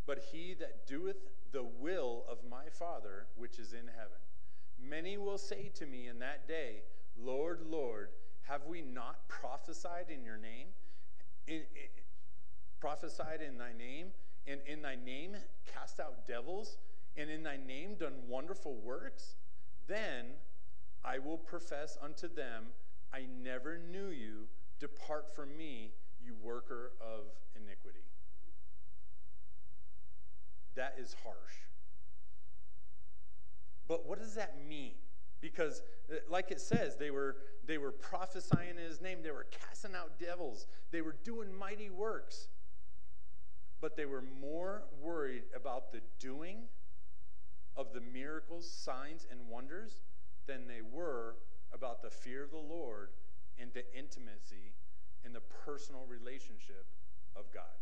[0.05, 4.19] but he that doeth the will of my Father which is in heaven.
[4.81, 6.83] Many will say to me in that day,
[7.17, 8.09] Lord, Lord,
[8.43, 10.67] have we not prophesied in your name?
[11.47, 11.89] In, in,
[12.79, 14.07] prophesied in thy name,
[14.47, 16.77] and in thy name cast out devils?
[17.17, 19.35] and in thy name done wonderful works,
[19.87, 20.25] then
[21.03, 22.65] I will profess unto them,
[23.13, 24.47] I never knew you.
[24.79, 27.25] Depart from me, you worker of
[27.55, 28.03] iniquity.
[30.75, 31.37] That is harsh.
[33.87, 34.95] But what does that mean?
[35.45, 37.35] Because, uh, like it says, they were,
[37.67, 41.91] they were prophesying in his name, they were casting out devils, they were doing mighty
[41.91, 42.47] works.
[43.79, 46.63] But they were more worried about the doing
[47.77, 49.99] of the miracles, signs, and wonders
[50.47, 51.35] than they were
[51.71, 53.09] about the fear of the Lord
[53.59, 54.73] and the intimacy
[55.23, 56.87] and the personal relationship
[57.35, 57.77] of God.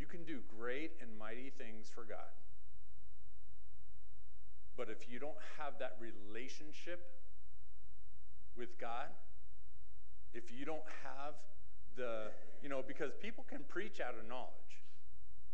[0.00, 2.32] You can do great and mighty things for God.
[4.76, 7.06] But if you don't have that relationship
[8.56, 9.08] with God,
[10.32, 11.34] if you don't have
[11.96, 12.30] the
[12.62, 14.84] you know, because people can preach out of knowledge.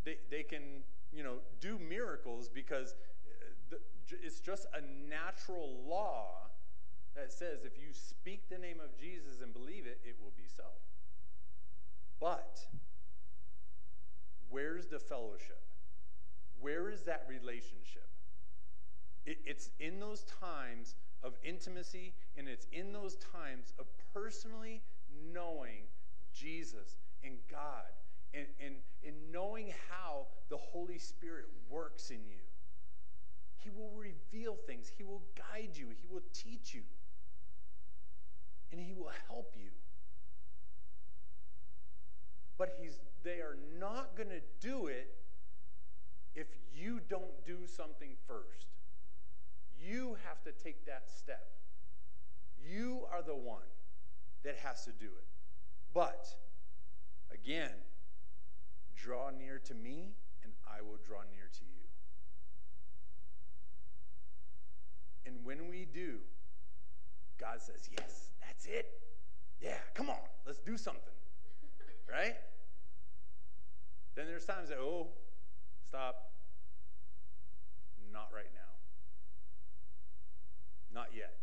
[0.05, 0.83] They, they can,
[1.13, 2.95] you know, do miracles because
[3.73, 3.77] uh,
[4.23, 6.49] it's just a natural law
[7.15, 10.47] that says if you speak the name of Jesus and believe it, it will be
[10.47, 10.65] so.
[12.21, 12.61] But
[14.57, 15.61] where's the fellowship?
[16.61, 18.09] Where is that relationship?
[19.27, 24.81] It, it's in those times of intimacy and it's in those times of personally
[25.31, 25.83] knowing
[26.33, 27.85] Jesus and God
[28.33, 32.41] and, and, and knowing how the Holy Spirit works in you.
[33.59, 36.83] He will reveal things, He will guide you, He will teach you,
[38.73, 39.69] and He will help you.
[42.59, 45.15] But he's, they are not going to do it
[46.35, 48.67] if you don't do something first.
[49.81, 51.49] You have to take that step.
[52.69, 53.63] You are the one
[54.45, 55.27] that has to do it.
[55.95, 56.27] But
[57.33, 57.71] again,
[58.97, 61.87] draw near to me, and I will draw near to you.
[65.27, 66.19] And when we do,
[67.39, 68.87] God says, Yes, that's it.
[69.61, 71.03] Yeah, come on, let's do something.
[72.11, 72.35] Right?
[74.15, 75.09] Then there's times that, oh,
[75.87, 76.33] stop.
[78.13, 78.61] Not right now.
[80.95, 81.35] Not yet.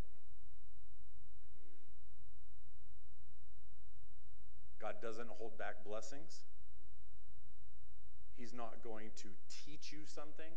[4.81, 6.39] God doesn't hold back blessings.
[8.35, 9.27] He's not going to
[9.65, 10.51] teach you something.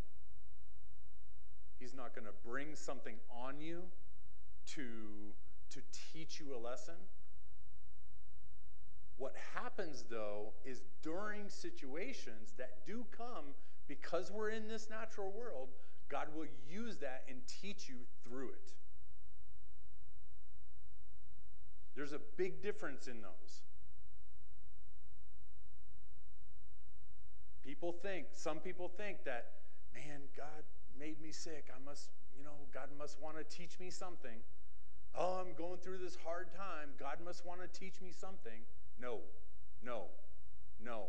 [1.79, 3.83] He's not going to bring something on you
[4.75, 4.83] to,
[5.71, 5.81] to
[6.13, 6.95] teach you a lesson.
[9.19, 13.55] What happens, though, is during situations that do come
[13.89, 15.69] because we're in this natural world,
[16.09, 18.73] God will use that and teach you through it.
[21.95, 23.63] There's a big difference in those.
[27.65, 29.47] People think, some people think that,
[29.95, 30.63] man, God
[30.99, 31.69] made me sick.
[31.75, 34.39] I must, you know, God must want to teach me something.
[35.15, 36.91] Oh, I'm going through this hard time.
[37.01, 38.61] God must want to teach me something.
[39.01, 39.21] No,
[39.83, 40.05] no,
[40.83, 41.07] no.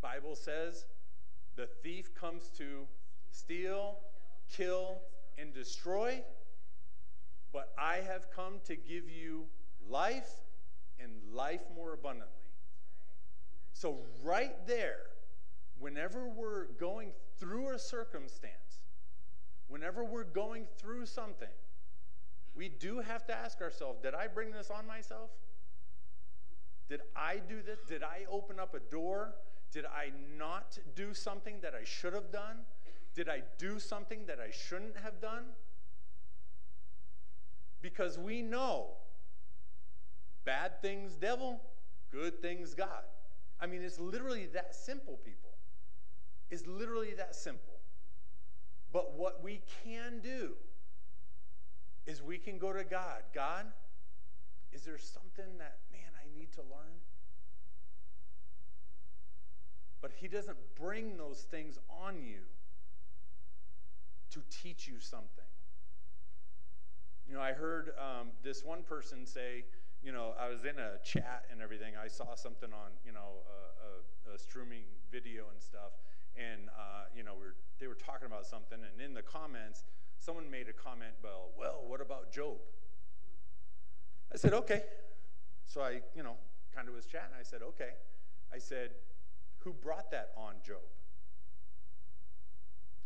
[0.00, 0.86] Bible says
[1.56, 2.86] the thief comes to
[3.30, 3.98] steal,
[4.50, 4.98] kill,
[5.38, 6.22] and destroy,
[7.52, 9.46] but I have come to give you
[9.88, 10.30] life
[10.98, 12.34] and life more abundantly.
[13.72, 14.98] So, right there,
[15.78, 18.80] whenever we're going through a circumstance,
[19.68, 21.48] whenever we're going through something,
[22.60, 25.30] we do have to ask ourselves Did I bring this on myself?
[26.90, 27.78] Did I do this?
[27.88, 29.32] Did I open up a door?
[29.72, 32.58] Did I not do something that I should have done?
[33.14, 35.44] Did I do something that I shouldn't have done?
[37.80, 38.88] Because we know
[40.44, 41.62] bad things, devil,
[42.12, 43.04] good things, God.
[43.58, 45.52] I mean, it's literally that simple, people.
[46.50, 47.78] It's literally that simple.
[48.92, 50.56] But what we can do
[52.10, 53.22] is we can go to God.
[53.32, 53.66] God,
[54.72, 56.98] is there something that, man, I need to learn?
[60.02, 62.40] But He doesn't bring those things on you
[64.30, 65.44] to teach you something.
[67.28, 69.64] You know, I heard um, this one person say,
[70.02, 71.92] you know, I was in a chat and everything.
[72.02, 74.82] I saw something on, you know, a, a, a streaming
[75.12, 75.92] video and stuff,
[76.36, 79.84] and uh, you know, we were, they were talking about something, and in the comments,
[80.20, 82.58] someone made a comment about, well, what about Job?
[84.32, 84.82] I said, okay.
[85.66, 86.36] So I, you know,
[86.74, 87.34] kind of was chatting.
[87.38, 87.90] I said, okay.
[88.54, 88.90] I said,
[89.58, 90.82] who brought that on Job?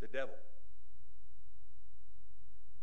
[0.01, 0.35] The devil.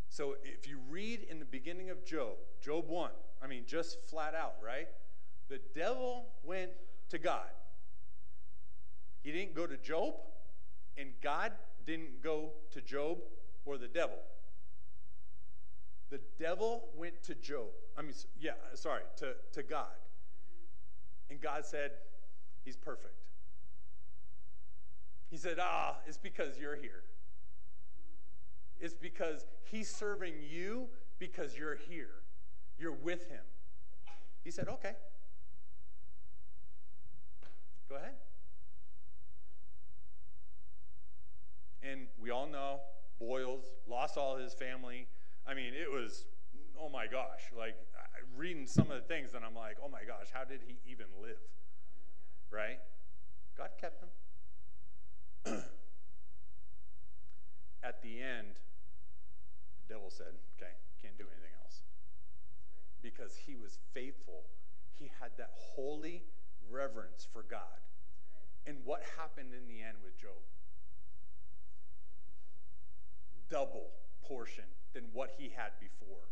[0.09, 3.11] So if you read in the beginning of Job, Job 1,
[3.43, 4.87] I mean, just flat out, right?
[5.49, 6.71] The devil went
[7.09, 7.49] to God.
[9.23, 10.15] He didn't go to Job,
[10.97, 11.51] and God
[11.85, 13.19] didn't go to Job
[13.65, 14.17] or the devil.
[16.09, 17.69] The devil went to Job.
[17.97, 19.87] I mean, yeah, sorry, to, to God.
[21.29, 21.91] And God said,
[22.65, 23.15] He's perfect.
[25.29, 27.03] He said, Ah, it's because you're here.
[28.79, 32.15] It's because He's serving you because you're here.
[32.77, 33.43] You're with Him.
[34.43, 34.93] He said, Okay.
[37.89, 38.15] Go ahead.
[41.83, 42.79] And we all know
[43.21, 45.07] Boils lost all his family.
[45.45, 46.25] I mean, it was,
[46.79, 47.75] oh my gosh, like
[48.35, 51.05] reading some of the things, and I'm like, oh my gosh, how did he even
[51.21, 51.37] live?
[52.49, 52.79] Right?
[53.55, 54.09] God kept him.
[57.83, 58.57] At the end,
[59.87, 61.81] the devil said, okay, can't do anything else.
[63.01, 64.43] Because he was faithful.
[64.97, 66.23] He had that holy
[66.69, 67.81] reverence for God.
[68.65, 70.41] And what happened in the end with Job?
[73.51, 73.91] Double
[74.23, 76.29] portion than what he had before,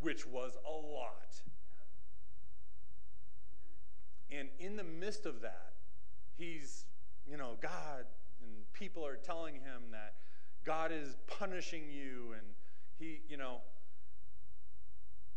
[0.00, 1.40] which was a lot.
[4.30, 5.72] And in the midst of that,
[6.36, 6.84] he's,
[7.30, 8.04] you know, God,
[8.42, 10.14] and people are telling him that
[10.64, 12.44] God is punishing you, and
[12.98, 13.60] he, you know,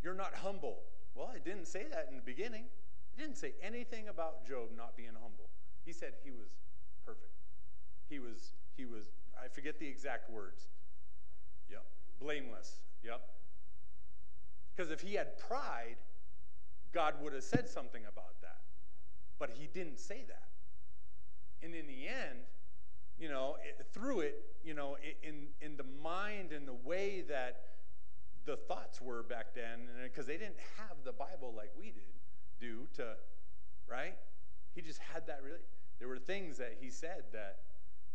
[0.03, 0.79] you're not humble.
[1.13, 2.63] Well, it didn't say that in the beginning.
[3.15, 5.49] It didn't say anything about Job not being humble.
[5.85, 6.49] He said he was
[7.05, 7.33] perfect.
[8.09, 9.05] He was, he was,
[9.41, 10.67] I forget the exact words.
[11.69, 11.85] Yep.
[12.21, 12.75] Blameless.
[13.03, 13.21] Yep.
[14.75, 15.97] Because if he had pride,
[16.93, 18.59] God would have said something about that.
[19.37, 20.47] But he didn't say that.
[21.61, 22.39] And in the end,
[23.19, 27.61] you know, it, through it, you know, in, in the mind and the way that
[28.45, 32.03] the thoughts were back then, because uh, they didn't have the Bible like we did,
[32.59, 33.15] do to,
[33.89, 34.15] right?
[34.73, 35.59] He just had that really.
[35.99, 37.57] There were things that he said that,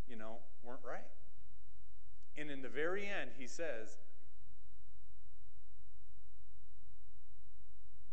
[0.09, 1.05] you know, weren't right.
[2.37, 3.99] And in the very end, he says,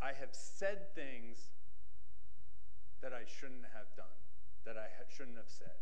[0.00, 1.38] I have said things
[3.02, 4.18] that I shouldn't have done,
[4.64, 5.78] that I shouldn't have said.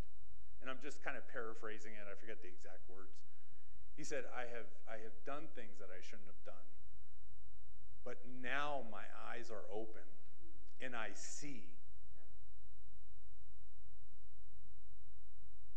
[0.61, 2.05] And I'm just kind of paraphrasing it.
[2.05, 3.17] I forget the exact words.
[3.97, 6.69] He said, I have, I have done things that I shouldn't have done.
[8.05, 10.05] But now my eyes are open
[10.81, 11.65] and I see.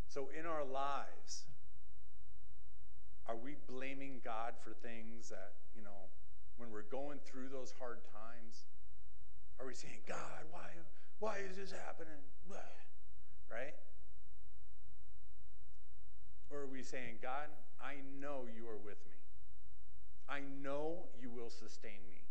[0.07, 1.43] So in our lives,
[3.27, 6.09] are we blaming God for things that, you know,
[6.57, 8.65] when we're going through those hard times?
[9.59, 10.67] Are we saying, God, why,
[11.19, 12.19] why is this happening?
[13.51, 13.75] Right?
[16.49, 17.49] Or are we saying, God,
[17.79, 19.17] I know you are with me.
[20.27, 22.21] I know you will sustain me.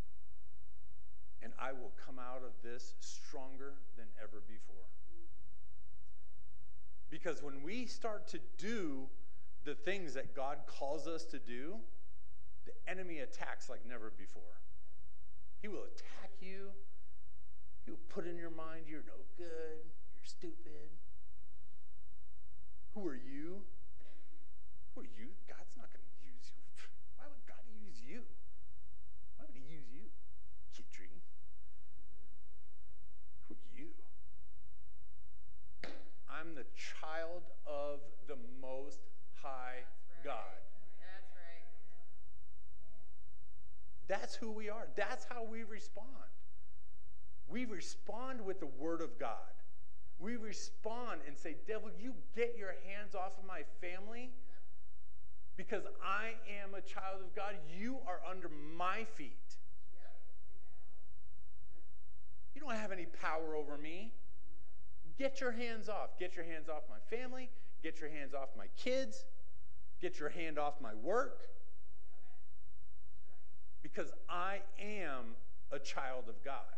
[1.42, 4.88] And I will come out of this stronger than ever before.
[5.10, 5.26] Mm-hmm.
[7.10, 9.08] Because when we start to do
[9.64, 11.76] the things that God calls us to do,
[12.64, 14.42] the enemy attacks like never before.
[15.60, 16.70] He will attack you.
[17.84, 20.90] He will put in your mind, you're no good, you're stupid.
[22.94, 23.62] Who are you?
[24.94, 25.32] Who are you?
[25.48, 26.62] God's not going to use you.
[27.16, 28.22] Why would God use you?
[29.36, 30.04] Why would He use you?
[30.76, 31.08] Kitri?
[33.48, 33.88] Who are you?
[36.28, 39.00] I'm the child of the Most
[39.40, 40.36] High That's right.
[40.36, 40.60] God.
[41.00, 41.66] That's right.
[44.12, 44.88] That's who we are.
[44.94, 46.06] That's how we respond.
[47.48, 49.54] We respond with the Word of God.
[50.18, 54.28] We respond and say, Devil, you get your hands off of my family
[55.56, 56.32] because I
[56.62, 57.54] am a child of God.
[57.74, 59.56] You are under my feet.
[62.54, 64.12] You don't have any power over me.
[65.18, 66.18] Get your hands off.
[66.18, 67.48] Get your hands off my family.
[67.82, 69.24] Get your hands off my kids.
[70.02, 71.48] Get your hand off my work.
[73.82, 75.36] Because I am
[75.70, 76.76] a child of God.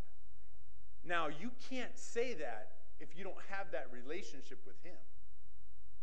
[1.04, 4.96] Now, you can't say that if you don't have that relationship with Him.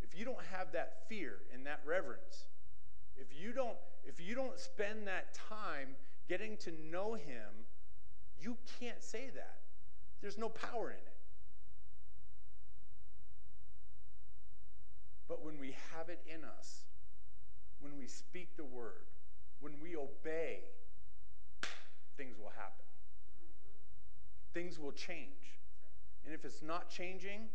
[0.01, 2.45] If you don't have that fear and that reverence.
[3.15, 5.95] If you don't, if you don't spend that time
[6.27, 7.65] getting to know Him,
[8.39, 9.57] you can't say that.
[10.21, 11.13] There's no power in it.
[15.27, 16.81] But when we have it in us,
[17.79, 19.05] when we speak the word,
[19.61, 20.59] when we obey,
[22.21, 22.85] things will happen.
[24.53, 25.57] Things will change.
[26.23, 27.49] And if it's not changing,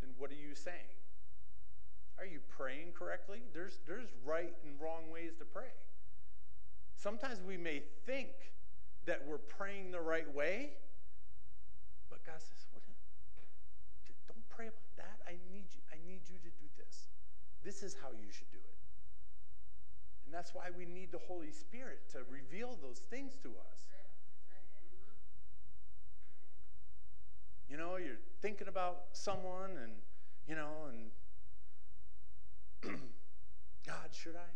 [0.00, 0.96] then what are you saying?
[2.18, 3.42] Are you praying correctly?
[3.52, 5.76] There's, there's right and wrong ways to pray.
[6.96, 8.30] Sometimes we may think
[9.04, 10.70] that we're praying the right way,
[12.08, 12.82] but God says, what?
[14.28, 15.20] Don't pray about that.
[15.28, 15.82] I need you.
[15.92, 17.08] I need you to do this.
[17.62, 18.53] This is how you should.
[20.34, 23.86] And that's why we need the Holy Spirit to reveal those things to us.
[24.50, 24.90] Mm-hmm.
[27.70, 29.92] You know, you're thinking about someone and,
[30.48, 30.88] you know,
[32.82, 32.98] and
[33.86, 34.50] God, should I?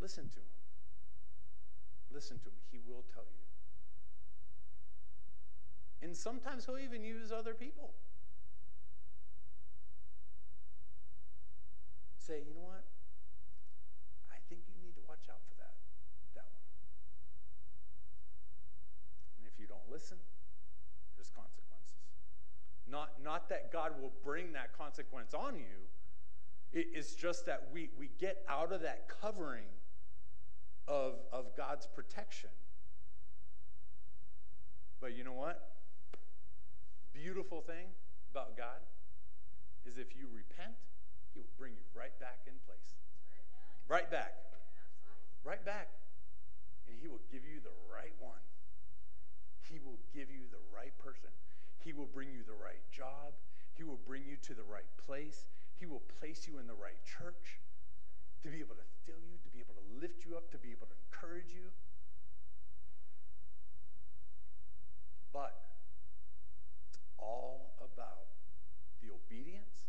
[0.00, 0.46] Listen to him.
[2.14, 2.56] Listen to him.
[2.70, 3.24] He will tell
[6.00, 6.08] you.
[6.08, 7.92] And sometimes he'll even use other people.
[12.16, 12.84] Say, you know what?
[14.30, 15.74] I think you need to watch out for that,
[16.38, 16.66] that one.
[19.38, 20.16] And if you don't listen,
[21.16, 22.00] there's consequences.
[22.88, 25.84] Not, not that God will bring that consequence on you.
[26.72, 29.68] It is just that we, we get out of that covering
[30.88, 32.48] of, of God's protection.
[35.00, 35.68] But you know what?
[37.12, 37.86] Beautiful thing
[38.32, 38.80] about God
[39.84, 40.72] is if you repent,
[41.34, 42.96] He will bring you right back in place.
[43.88, 44.32] Right back.
[45.44, 45.88] Right back.
[46.88, 48.40] And He will give you the right one.
[49.72, 51.32] He will give you the right person.
[51.80, 53.32] He will bring you the right job.
[53.72, 55.48] He will bring you to the right place.
[55.80, 57.56] He will place you in the right church
[58.44, 60.76] to be able to fill you, to be able to lift you up, to be
[60.76, 61.72] able to encourage you.
[65.32, 65.56] But
[66.92, 68.28] it's all about
[69.00, 69.88] the obedience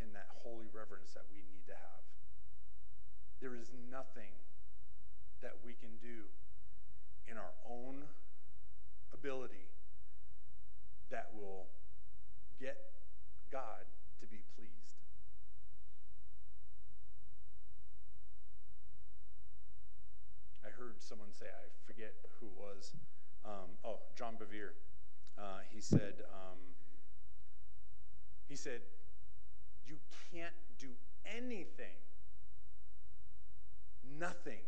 [0.00, 2.02] and that holy reverence that we need to have.
[3.44, 4.32] There is nothing
[5.44, 6.24] that we can do
[7.28, 8.08] in our own
[9.24, 9.64] ability
[11.10, 11.64] that will
[12.60, 12.76] get
[13.50, 13.88] God
[14.20, 15.00] to be pleased.
[20.62, 22.92] I heard someone say, I forget who it was.
[23.46, 24.72] Um, oh, John Bevere.
[25.38, 26.58] Uh, he said, um,
[28.46, 28.80] he said,
[29.86, 29.96] you
[30.32, 30.88] can't do
[31.24, 31.96] anything,
[34.18, 34.60] nothing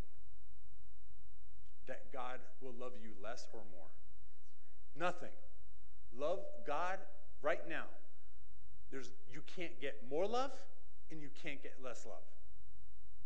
[1.86, 3.86] that God will love you less or more.
[4.98, 5.30] Nothing.
[6.16, 6.98] Love God
[7.42, 7.84] right now.
[8.90, 10.52] There's you can't get more love
[11.10, 12.22] and you can't get less love.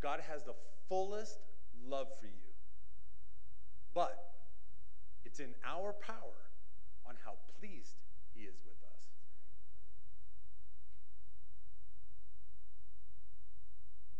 [0.00, 0.54] God has the
[0.88, 1.38] fullest
[1.86, 2.32] love for you.
[3.94, 4.18] But
[5.24, 6.50] it's in our power
[7.06, 7.94] on how pleased
[8.34, 9.00] he is with us.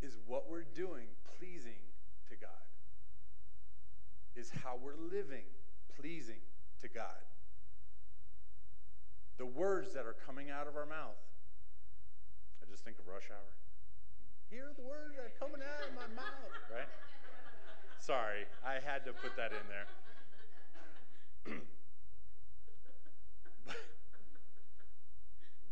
[0.03, 1.07] Is what we're doing
[1.39, 1.83] pleasing
[2.29, 2.51] to God?
[4.37, 5.45] Is how we're living
[5.99, 6.41] pleasing
[6.81, 7.21] to God?
[9.41, 11.17] the words that are coming out of our mouth.
[12.61, 13.49] I just think of rush hour.
[14.51, 16.85] Hear the words that are coming out of my mouth, right?
[17.99, 19.89] Sorry, I had to put that in there.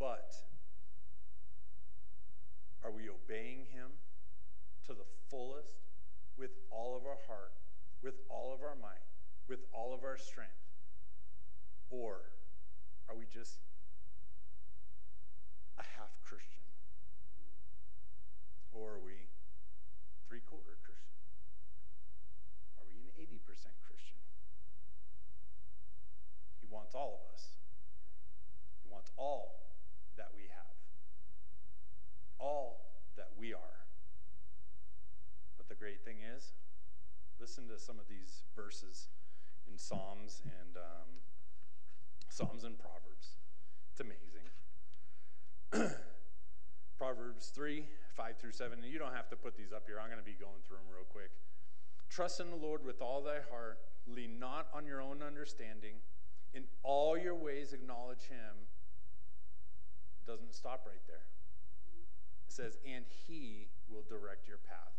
[0.00, 0.34] but,
[2.82, 3.90] are we obeying Him
[4.86, 5.76] to the fullest
[6.38, 7.52] with all of our heart,
[8.02, 9.04] with all of our might,
[9.46, 10.54] with all of our strength?
[11.90, 12.22] Or
[13.08, 13.58] are we just
[15.78, 16.64] a half Christian?
[18.72, 19.32] Or are we
[20.28, 21.16] three quarter Christian?
[22.76, 23.40] Are we an 80%
[23.80, 24.20] Christian?
[26.60, 27.56] He wants all of us.
[28.84, 29.72] He wants all
[30.16, 30.76] that we have,
[32.38, 32.80] all
[33.16, 33.78] that we are.
[35.56, 36.52] But the great thing is,
[37.40, 39.08] listen to some of these verses
[39.70, 41.22] in Psalms and um,
[42.28, 43.36] Psalms and Proverbs.
[43.92, 44.46] It's amazing.
[46.98, 47.84] Proverbs 3,
[48.16, 48.78] 5 through 7.
[48.82, 49.98] And you don't have to put these up here.
[50.00, 51.30] I'm going to be going through them real quick.
[52.10, 53.78] Trust in the Lord with all thy heart.
[54.06, 55.96] Lean not on your own understanding.
[56.54, 58.66] In all your ways acknowledge him.
[60.26, 61.26] Doesn't stop right there.
[62.46, 64.94] It says, and he will direct your path.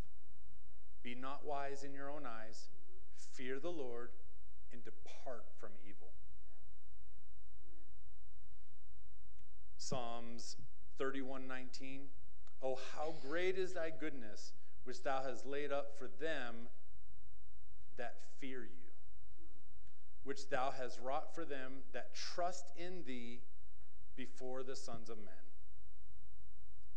[1.04, 2.70] Be not wise in your own eyes.
[3.34, 4.12] Fear the Lord
[4.72, 6.09] and depart from evil.
[9.80, 10.58] Psalms
[11.00, 12.02] 31:19
[12.62, 14.52] Oh how great is thy goodness
[14.84, 16.68] which thou hast laid up for them
[17.96, 18.90] that fear you
[20.24, 23.40] which thou hast wrought for them that trust in thee
[24.18, 25.34] before the sons of men.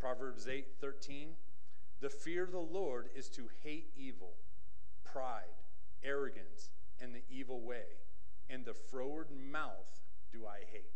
[0.01, 1.29] Proverbs 8:13
[2.01, 4.35] The fear of the Lord is to hate evil
[5.05, 5.55] pride
[6.03, 6.71] arrogance
[7.01, 7.85] and the evil way
[8.51, 10.03] and the froward mouth
[10.33, 10.93] do I hate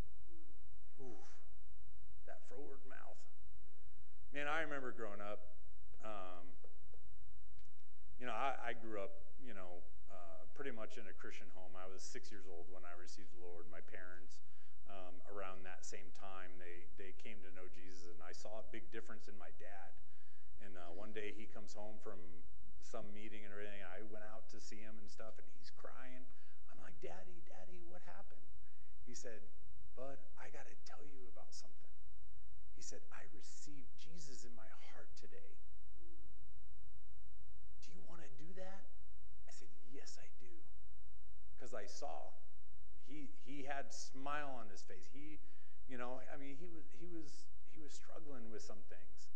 [2.49, 3.21] froward mouth.
[4.33, 5.57] Man, I remember growing up.
[6.05, 6.47] Um,
[8.21, 11.75] you know, I, I, grew up, you know, uh, pretty much in a Christian home.
[11.77, 13.69] I was six years old when I received the Lord.
[13.69, 14.41] My parents,
[14.87, 18.67] um, around that same time, they they came to know Jesus, and I saw a
[18.71, 19.93] big difference in my dad.
[20.63, 22.19] And uh, one day he comes home from
[22.81, 23.83] some meeting and everything.
[23.83, 26.25] I went out to see him and stuff, and he's crying.
[26.71, 28.47] I'm like, Daddy, Daddy, what happened?
[29.05, 29.43] He said,
[29.99, 31.96] Bud, I got to tell you about something.
[32.77, 35.57] He said, I received Jesus in my heart today.
[37.83, 38.85] Do you want to do that?
[39.49, 40.53] I said, Yes, I do.
[41.57, 42.37] Because I saw
[43.07, 45.09] he he had smile on his face.
[45.13, 45.39] He,
[45.89, 49.31] you know, I mean, he was he was he was struggling with some things.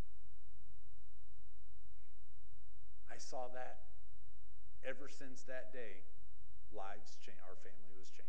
[3.11, 3.87] I saw that
[4.85, 6.03] ever since that day,
[6.73, 7.41] lives changed.
[7.47, 8.29] Our family was changed.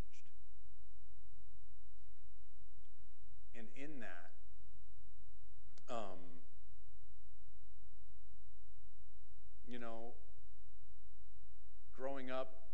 [3.56, 4.32] And in that,
[5.92, 6.16] um,
[9.68, 10.16] you know,
[11.92, 12.72] growing up,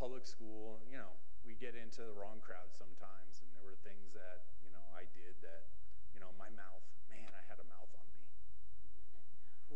[0.00, 1.12] public school, you know,
[1.44, 5.04] we get into the wrong crowd sometimes, and there were things that, you know, I
[5.12, 5.68] did that,
[6.16, 8.24] you know, my mouth, man, I had a mouth on me.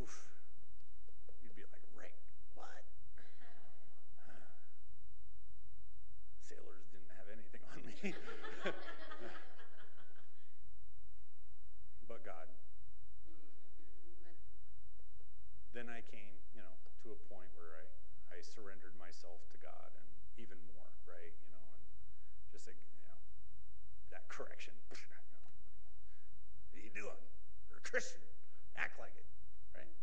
[0.01, 0.17] Oof.
[1.45, 2.17] You'd be like, Rick,
[2.57, 2.85] what?
[6.49, 8.17] Sailors didn't have anything on me.
[15.81, 19.89] then I came, you know, to a point where I, I surrendered myself to God
[19.97, 20.05] and
[20.37, 21.33] even more, right?
[21.33, 21.85] You know, and
[22.53, 23.17] just like, you know,
[24.13, 24.77] that correction.
[26.71, 27.23] What are you doing?
[27.69, 28.21] You're a Christian.
[28.77, 29.27] Act like it,
[29.75, 29.97] right?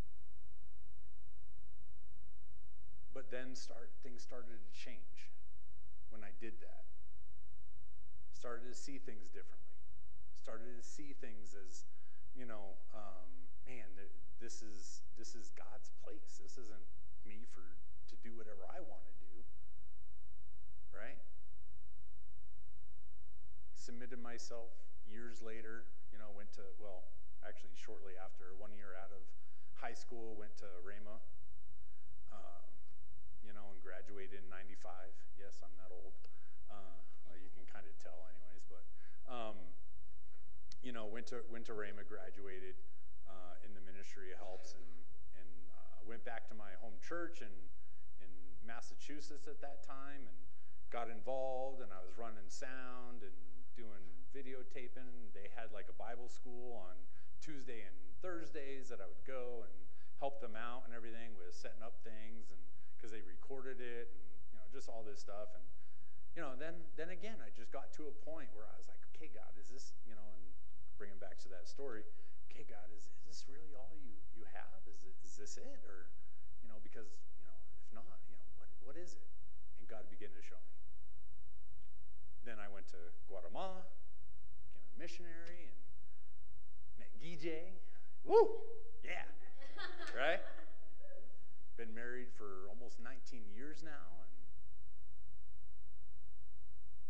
[3.13, 5.31] But then start things started to change
[6.09, 6.83] when I did that.
[8.33, 9.73] Started to see things differently.
[10.43, 11.87] Started to see things as,
[12.35, 13.29] you know, um,
[13.65, 13.87] man,
[14.41, 16.41] this is this is God's place.
[16.43, 16.85] This isn't
[17.25, 17.63] me for
[18.09, 19.33] to do whatever I want to do.
[20.91, 21.19] Right?
[23.75, 24.71] Submitted myself
[25.07, 27.07] years later, you know, went to well,
[27.45, 29.23] actually shortly after, one year out of
[29.77, 31.21] high school, went to Rhema.
[32.33, 32.65] Um,
[33.45, 34.91] you know, and graduated in 95.
[35.39, 36.11] Yes, I'm that old.
[36.67, 38.83] Uh, well, you can kind of tell anyways, but
[39.31, 39.55] um,
[40.83, 42.75] you know, went to went to Rhema, graduated
[43.27, 44.87] uh, in the ministry of helps, and
[45.39, 47.51] and uh, went back to my home church in
[48.67, 50.39] Massachusetts at that time, and
[50.91, 51.79] got involved.
[51.79, 53.35] And I was running sound and
[53.73, 54.03] doing
[54.35, 55.31] videotaping.
[55.31, 56.99] They had like a Bible school on
[57.39, 59.73] Tuesday and Thursdays that I would go and
[60.19, 62.59] help them out and everything with setting up things and
[62.97, 65.61] because they recorded it and you know just all this stuff and
[66.33, 68.97] you know then then again I just got to a point where I was like
[69.13, 70.41] okay God is this you know and
[70.97, 72.01] bringing back to that story
[72.57, 74.81] okay, God, is, is this really all you, you have?
[74.89, 75.85] Is, it, is this it?
[75.85, 76.09] Or,
[76.57, 77.05] you know, because,
[77.37, 78.33] you know, if not, you
[78.87, 79.27] what, is it?
[79.83, 80.71] And God began to show me.
[82.47, 83.83] Then I went to Guatemala,
[84.63, 85.75] became a missionary, and
[87.03, 87.75] met Guy
[88.23, 88.63] Woo!
[89.03, 89.27] Yeah.
[90.15, 90.39] right?
[91.77, 93.91] been married for almost 19 years now.
[94.23, 94.31] And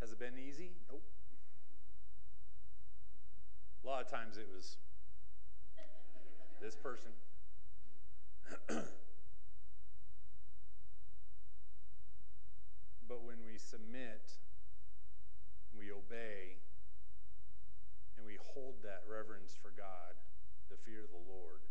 [0.01, 0.71] has it been easy?
[0.91, 1.03] Nope.
[3.83, 4.77] A lot of times it was
[6.59, 7.11] this person.
[13.07, 14.35] but when we submit,
[15.71, 16.59] we obey,
[18.17, 20.19] and we hold that reverence for God,
[20.67, 21.63] the fear of the Lord,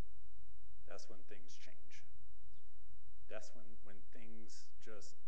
[0.89, 2.01] that's when things change.
[3.29, 5.21] That's when, when things just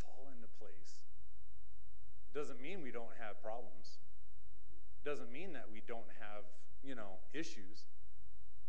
[0.00, 1.04] fall into place.
[2.30, 4.00] It Doesn't mean we don't have problems.
[5.02, 6.48] It Doesn't mean that we don't have,
[6.80, 7.84] you know, issues.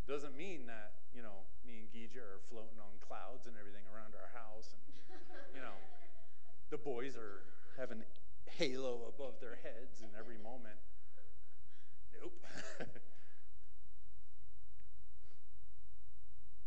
[0.03, 3.87] It Doesn't mean that, you know, me and Gija are floating on clouds and everything
[3.87, 4.81] around our house and,
[5.55, 5.77] you know,
[6.73, 7.45] the boys are
[7.77, 8.01] having
[8.57, 10.81] halo above their heads in every moment.
[12.19, 12.33] Nope.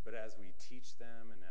[0.04, 1.42] but as we teach them and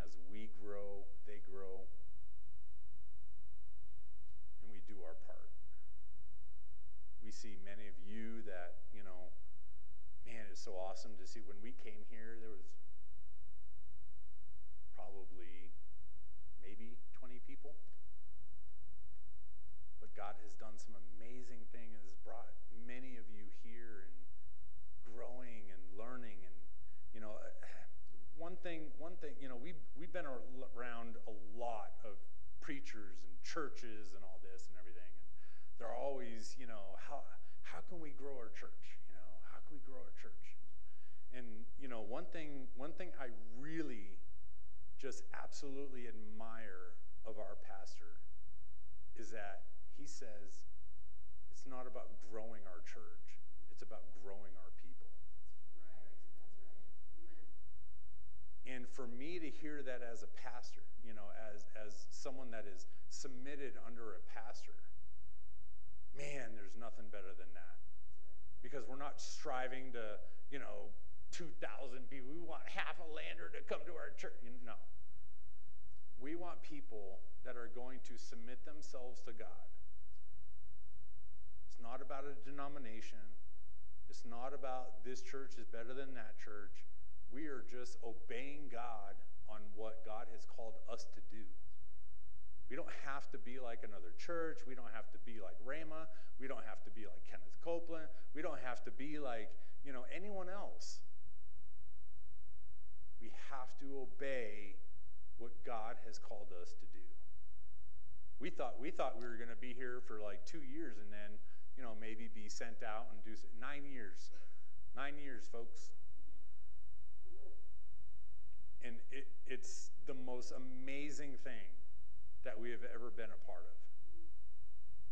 [122.85, 123.73] have ever been a part of.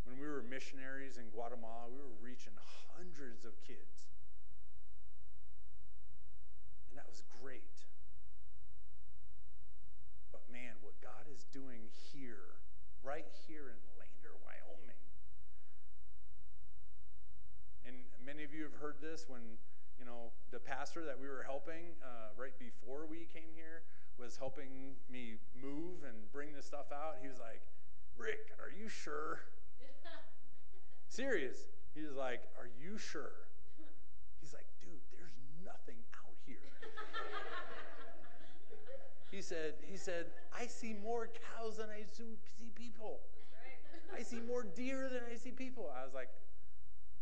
[0.05, 2.53] When we were missionaries in Guatemala, we were reaching
[2.93, 4.13] hundreds of kids.
[6.91, 7.73] And that was great.
[10.29, 12.61] But man, what God is doing here,
[13.01, 15.01] right here in Lander, Wyoming.
[17.89, 19.57] And many of you have heard this when
[19.99, 23.83] you know, the pastor that we were helping uh, right before we came here
[24.19, 27.15] was helping me move and bring this stuff out.
[27.21, 27.61] He was like,
[28.17, 29.39] Rick, are you sure?
[31.09, 31.57] Serious.
[31.93, 33.33] He was like, Are you sure?
[34.41, 35.33] He's like, Dude, there's
[35.65, 36.57] nothing out here.
[39.31, 42.37] he said, he said, I see more cows than I see
[42.75, 43.19] people.
[44.15, 45.89] I see more deer than I see people.
[45.95, 46.29] I was like,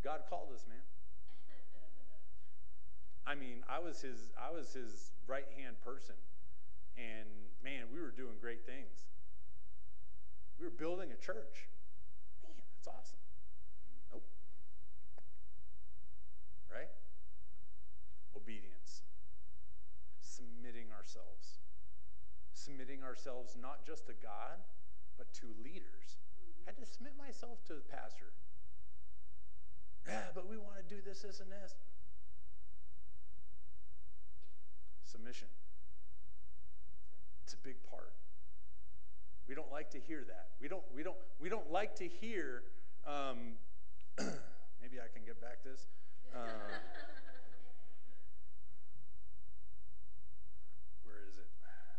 [0.04, 0.78] God called us, man.
[3.28, 6.16] I mean, I was his I was his right hand person,
[6.98, 7.28] and
[7.64, 9.08] man, we were doing great things.
[10.60, 11.70] We were building a church.
[12.44, 13.22] Man, that's awesome.
[14.12, 14.24] Nope.
[16.72, 16.92] Right?
[18.36, 19.04] Obedience.
[20.22, 21.60] Submitting ourselves.
[22.54, 24.62] Submitting ourselves not just to God,
[25.18, 26.22] but to leaders.
[26.68, 28.34] I had to submit myself to the pastor.
[30.08, 31.74] Yeah, but we want to do this, this, and this.
[35.12, 35.61] submission.
[37.52, 38.14] It's a big part.
[39.46, 40.52] We don't like to hear that.
[40.62, 42.64] We don't, we don't, we don't like to hear,
[43.06, 43.60] um,
[44.80, 45.90] maybe I can get back this.
[46.34, 46.48] Uh,
[51.04, 51.50] where is it?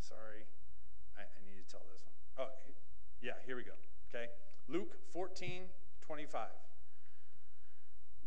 [0.01, 0.49] Sorry.
[1.19, 2.49] I, I need to tell this one.
[2.49, 2.53] Oh,
[3.21, 3.77] yeah, here we go.
[4.09, 4.29] Okay.
[4.69, 5.65] Luke 14,
[6.01, 6.49] 25.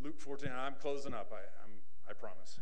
[0.00, 1.72] Luke 14, I'm closing up, I, I'm,
[2.08, 2.60] I promise.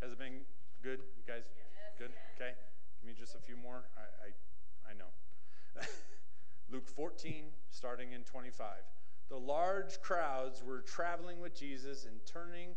[0.00, 0.46] Has it been
[0.80, 1.00] good?
[1.18, 1.75] You guys yes.
[1.98, 2.10] Good?
[2.36, 2.52] Okay.
[3.00, 3.84] Give me just a few more.
[3.96, 5.82] I, I, I know.
[6.70, 8.68] Luke 14, starting in 25.
[9.28, 12.70] The large crowds were traveling with Jesus, and turning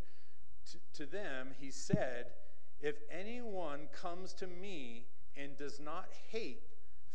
[0.72, 2.28] to, to them, he said,
[2.82, 5.06] If anyone comes to me
[5.36, 6.64] and does not hate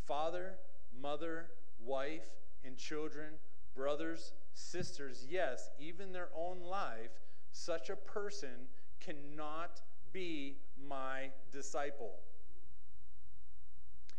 [0.07, 0.55] father,
[1.01, 1.49] mother,
[1.83, 2.29] wife,
[2.65, 3.35] and children,
[3.75, 7.21] brothers, sisters, yes, even their own life,
[7.53, 8.69] such a person
[9.01, 9.81] cannot
[10.13, 12.13] be my disciple.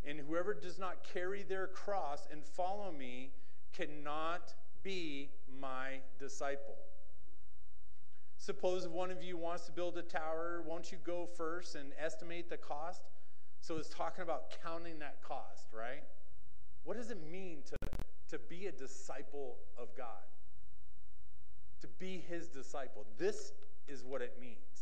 [0.08, 3.32] And whoever does not carry their cross and follow me
[3.74, 4.54] cannot
[4.84, 5.30] be
[5.60, 6.76] my disciple.
[8.38, 12.50] Suppose one of you wants to build a tower, won't you go first and estimate
[12.50, 13.02] the cost?
[13.62, 16.04] So it's talking about counting that cost, right?
[16.84, 17.76] What does it mean to,
[18.30, 20.22] to be a disciple of God?
[21.82, 23.06] To be his disciple.
[23.18, 23.54] This
[23.88, 24.75] is what it means.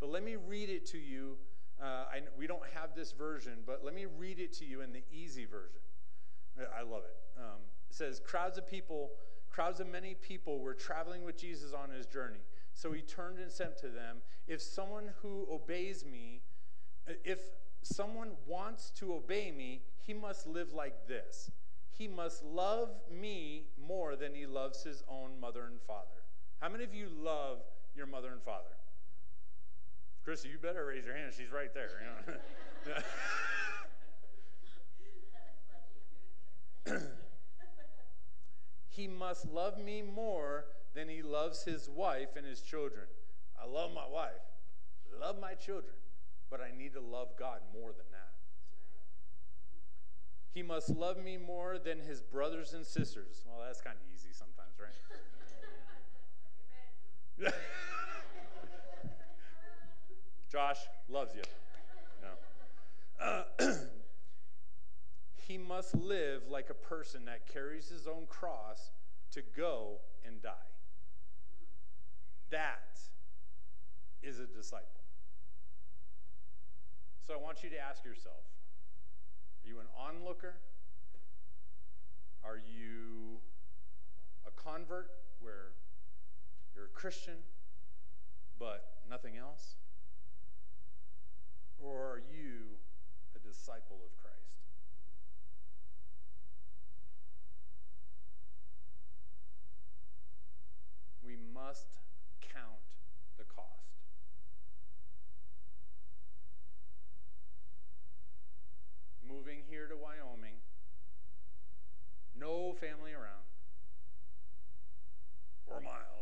[0.00, 1.36] But let me read it to you.
[1.80, 4.92] Uh, I, we don't have this version, but let me read it to you in
[4.92, 5.80] the easy version.
[6.76, 7.40] I love it.
[7.40, 9.10] Um, it says, Crowds of people,
[9.50, 12.40] crowds of many people were traveling with Jesus on his journey.
[12.74, 16.42] So he turned and said to them, If someone who obeys me,
[17.24, 17.40] if
[17.82, 21.50] someone wants to obey me, he must live like this.
[21.90, 26.22] He must love me more than he loves his own mother and father.
[26.60, 27.58] How many of you love
[27.96, 28.77] your mother and father?
[30.28, 31.32] Christy, you better raise your hand.
[31.34, 31.88] She's right there.
[32.84, 32.92] You
[36.92, 37.00] know?
[38.90, 43.06] he must love me more than he loves his wife and his children.
[43.58, 44.44] I love my wife,
[45.18, 45.94] love my children
[46.50, 48.32] but I need to love God more than that.
[50.54, 53.44] He must love me more than his brothers and sisters.
[53.46, 54.78] Well, that's kind of easy sometimes,
[57.38, 57.52] right?
[60.50, 60.78] Josh
[61.08, 61.42] loves you.
[62.22, 63.24] No.
[63.24, 63.44] Uh,
[65.36, 68.90] he must live like a person that carries his own cross
[69.32, 70.52] to go and die.
[72.50, 72.98] That
[74.22, 74.86] is a disciple.
[77.26, 78.44] So I want you to ask yourself
[79.64, 80.54] are you an onlooker?
[82.42, 83.40] Are you
[84.46, 85.72] a convert where
[86.74, 87.34] you're a Christian
[88.58, 89.76] but nothing else?
[91.80, 92.78] Or are you
[93.36, 94.34] a disciple of Christ?
[101.24, 101.86] We must
[102.40, 102.80] count
[103.36, 103.68] the cost.
[109.26, 110.56] Moving here to Wyoming,
[112.34, 113.44] no family around.
[115.66, 116.17] Four miles.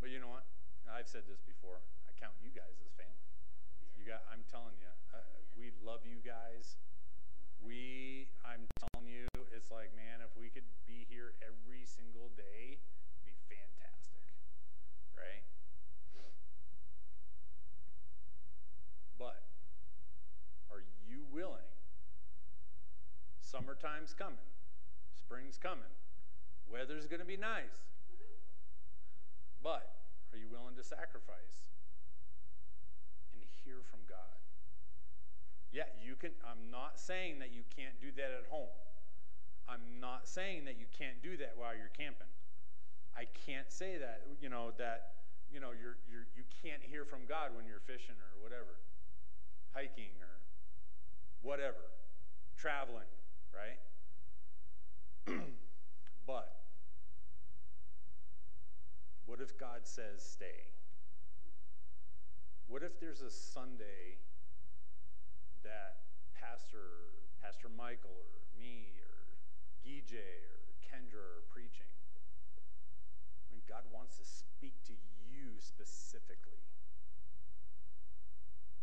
[0.00, 0.48] But you know what?
[0.88, 1.84] I've said this before.
[2.08, 3.28] I count you guys as family.
[4.00, 4.24] You got.
[4.32, 5.20] I'm telling you, uh,
[5.54, 6.80] we love you guys.
[7.60, 8.32] We.
[8.42, 12.80] I'm telling you, it's like, man, if we could be here every single day,
[13.28, 14.24] be fantastic,
[15.14, 15.44] right?
[19.20, 19.44] But
[20.72, 21.68] are you willing.
[23.40, 24.46] Summertime's coming,
[25.12, 25.90] spring's coming,
[26.70, 27.89] weather's going to be nice.
[29.62, 29.92] But
[30.32, 31.70] are you willing to sacrifice
[33.32, 34.40] and hear from God?
[35.72, 36.32] Yeah, you can.
[36.44, 38.72] I'm not saying that you can't do that at home.
[39.68, 42.26] I'm not saying that you can't do that while you're camping.
[43.16, 45.14] I can't say that, you know, that,
[45.52, 48.78] you know, you're, you're, you can't hear from God when you're fishing or whatever,
[49.74, 50.40] hiking or
[51.42, 51.90] whatever,
[52.56, 53.06] traveling,
[53.54, 53.78] right?
[56.26, 56.59] but
[59.30, 60.66] what if God says stay?
[62.66, 64.18] What if there's a Sunday
[65.62, 66.02] that
[66.34, 69.22] Pastor Pastor Michael or me or
[69.86, 71.94] Gijay or Kendra are preaching
[73.54, 76.66] when God wants to speak to you specifically?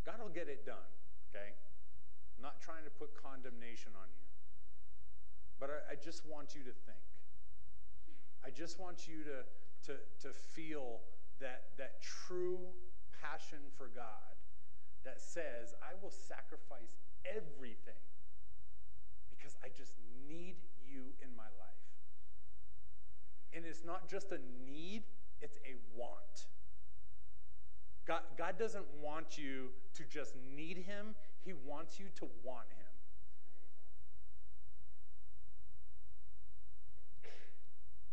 [0.06, 0.88] God will get it done,
[1.28, 1.52] okay?
[1.52, 4.24] I'm not trying to put condemnation on you.
[5.60, 7.04] But I, I just want you to think.
[8.40, 9.44] I just want you to,
[9.86, 11.00] to, to feel
[11.40, 12.58] that, that true
[13.20, 14.36] passion for God
[15.04, 18.02] that says, I will sacrifice everything
[19.30, 19.94] because I just
[20.28, 20.56] need
[20.86, 21.68] you in my life.
[23.54, 25.04] And it's not just a need,
[25.40, 26.46] it's a want.
[28.06, 31.14] God, God doesn't want you to just need Him,
[31.44, 32.84] He wants you to want Him.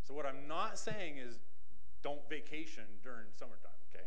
[0.03, 1.39] So, what I'm not saying is
[2.05, 4.05] don't vacation during summertime, okay?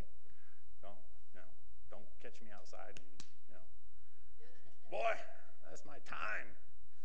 [0.81, 0.95] Don't,
[1.35, 1.51] you know,
[1.91, 3.11] don't catch me outside and,
[3.51, 3.65] you know,
[5.03, 5.19] boy,
[5.67, 6.47] that's my time.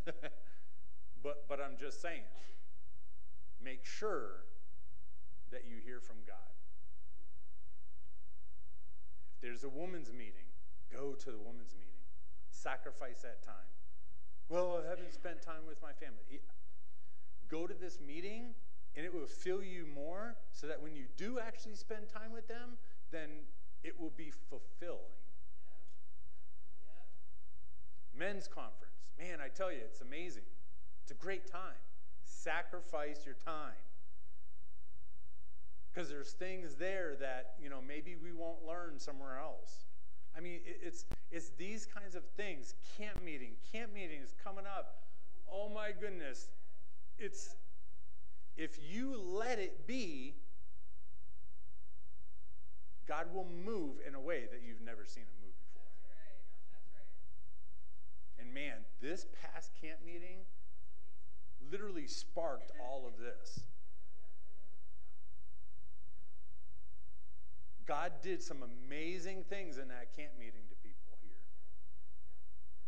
[1.25, 2.23] but, but I'm just saying,
[3.59, 4.47] make sure
[5.51, 6.55] that you hear from God.
[9.35, 10.47] If there's a woman's meeting,
[10.93, 12.07] go to the woman's meeting.
[12.51, 13.67] Sacrifice that time.
[14.49, 16.39] Well, I haven't spent time with my family.
[17.51, 18.55] Go to this meeting
[18.97, 22.47] and it will fill you more so that when you do actually spend time with
[22.49, 22.79] them,
[23.11, 23.29] then
[23.83, 24.99] it will be fulfilling.
[28.17, 28.95] Men's conference.
[29.19, 30.45] Man, I tell you, it's amazing.
[31.03, 31.79] It's a great time.
[32.25, 33.75] Sacrifice your time.
[35.93, 39.85] Because there's things there that, you know, maybe we won't learn somewhere else.
[40.37, 42.75] I mean, it's, it's these kinds of things.
[42.99, 45.03] Camp meeting, camp meeting is coming up.
[45.51, 46.49] Oh my goodness.
[47.19, 47.55] It's,
[48.57, 50.35] if you let it be,
[53.07, 55.83] God will move in a way that you've never seen him move before.
[55.93, 56.41] That's right.
[56.73, 58.47] That's right.
[58.47, 60.39] And man, this past camp meeting
[61.71, 63.61] literally sparked all of this.
[67.87, 71.33] God did some amazing things in that camp meeting to people here.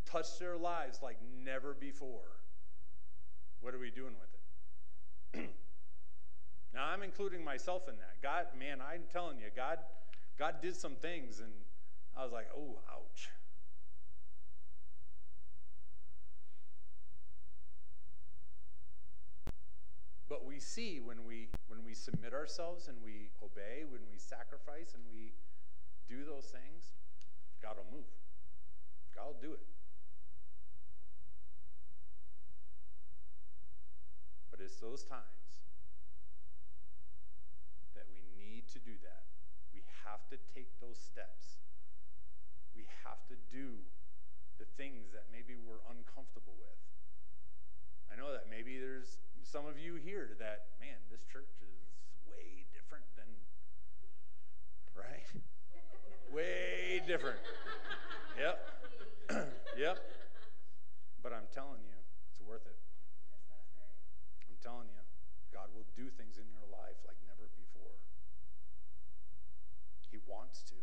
[0.06, 2.40] Touched their lives like never before.
[3.60, 4.35] What are we doing with it?
[6.74, 8.22] now I'm including myself in that.
[8.22, 9.78] God, man, I'm telling you, God,
[10.38, 11.52] God did some things, and
[12.16, 13.30] I was like, oh, ouch.
[20.28, 24.92] But we see when we when we submit ourselves and we obey, when we sacrifice
[24.94, 25.32] and we
[26.08, 26.92] do those things,
[27.62, 28.10] God will move.
[29.14, 29.60] God will do it.
[34.56, 35.68] But it's those times
[37.92, 39.28] that we need to do that.
[39.76, 41.60] We have to take those steps.
[42.72, 43.84] We have to do
[44.56, 46.80] the things that maybe we're uncomfortable with.
[48.08, 51.76] I know that maybe there's some of you here that, man, this church is
[52.24, 53.28] way different than,
[54.96, 55.28] right?
[56.32, 57.38] way different.
[58.40, 58.56] Yep.
[59.78, 59.96] yep.
[61.22, 61.98] But I'm telling you,
[62.30, 62.78] it's worth it.
[63.30, 63.96] Yes, that's right.
[64.48, 65.04] I'm telling you,
[65.54, 68.02] God will do things in your life like never before.
[70.10, 70.78] He wants to.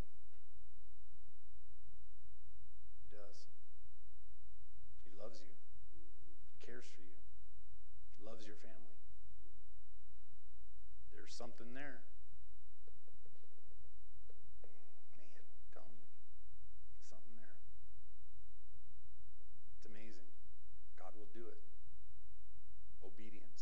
[3.04, 3.52] He does.
[5.04, 5.52] He loves you,
[5.92, 7.14] He cares for you
[8.24, 8.98] loves your family.
[11.12, 12.02] There's something there.
[15.14, 15.28] Man,
[15.76, 16.10] telling you,
[17.12, 17.60] something there.
[19.76, 20.32] It's amazing.
[20.98, 21.60] God will do it.
[23.04, 23.53] Obedience.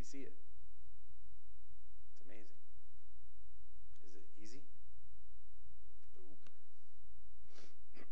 [0.00, 0.32] We see it.
[2.08, 2.56] It's amazing.
[4.08, 4.64] Is it easy?
[6.16, 6.40] Nope.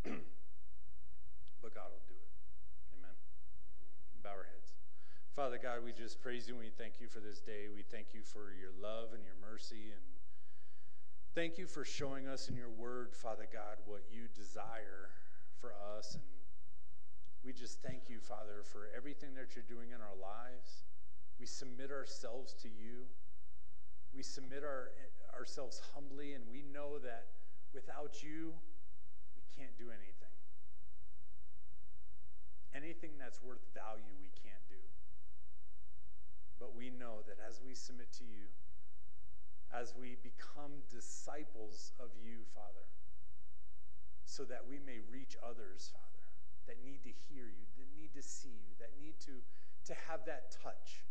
[1.64, 2.28] but God will do it.
[2.92, 3.16] Amen.
[4.22, 4.76] Bow our heads.
[5.32, 7.72] Father God, we just praise you and we thank you for this day.
[7.74, 9.88] We thank you for your love and your mercy.
[9.96, 10.04] And
[11.34, 15.08] thank you for showing us in your word, Father God, what you desire
[15.58, 16.12] for us.
[16.12, 16.22] And
[17.42, 20.84] we just thank you, Father, for everything that you're doing in our lives.
[21.38, 23.06] We submit ourselves to you.
[24.14, 24.90] We submit our,
[25.34, 27.26] ourselves humbly, and we know that
[27.72, 28.52] without you,
[29.36, 30.34] we can't do anything.
[32.74, 34.82] Anything that's worth value, we can't do.
[36.58, 38.50] But we know that as we submit to you,
[39.72, 42.86] as we become disciples of you, Father,
[44.24, 46.26] so that we may reach others, Father,
[46.66, 49.40] that need to hear you, that need to see you, that need to,
[49.86, 51.04] to have that touch.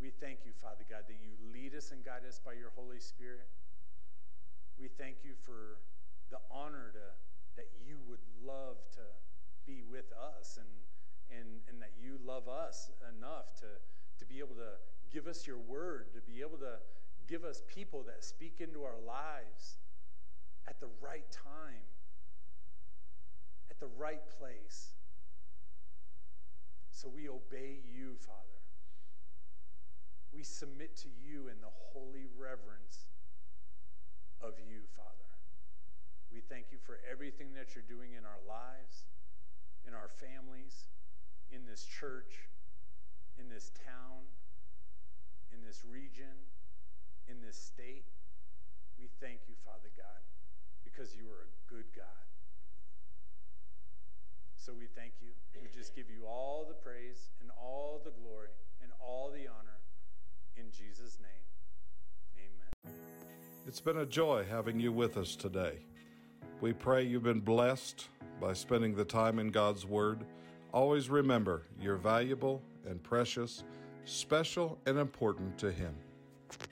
[0.00, 3.00] We thank you, Father God, that you lead us and guide us by your Holy
[3.00, 3.48] Spirit.
[4.78, 5.78] We thank you for
[6.30, 7.06] the honor to,
[7.56, 9.02] that you would love to
[9.66, 10.68] be with us and
[11.30, 13.66] and, and that you love us enough to,
[14.18, 14.76] to be able to
[15.12, 16.78] give us your word, to be able to
[17.28, 19.76] give us people that speak into our lives
[20.66, 21.84] at the right time,
[23.70, 24.90] at the right place.
[26.90, 28.57] So we obey you, Father.
[30.38, 33.10] We submit to you in the holy reverence
[34.38, 35.34] of you, Father.
[36.30, 39.02] We thank you for everything that you're doing in our lives,
[39.82, 40.86] in our families
[41.50, 42.46] in this church,
[43.34, 44.30] in this town,
[45.50, 46.38] in this region,
[47.26, 48.06] in this state.
[48.94, 50.22] We thank you, Father God,
[50.86, 52.22] because you are a good God.
[54.54, 55.34] So we thank you.
[55.58, 59.77] We just give you all the praise and all the glory and all the honor
[60.58, 62.46] in Jesus' name.
[62.84, 62.94] Amen.
[63.66, 65.78] It's been a joy having you with us today.
[66.60, 68.08] We pray you've been blessed
[68.40, 70.24] by spending the time in God's Word.
[70.72, 73.62] Always remember you're valuable and precious,
[74.04, 75.94] special and important to Him.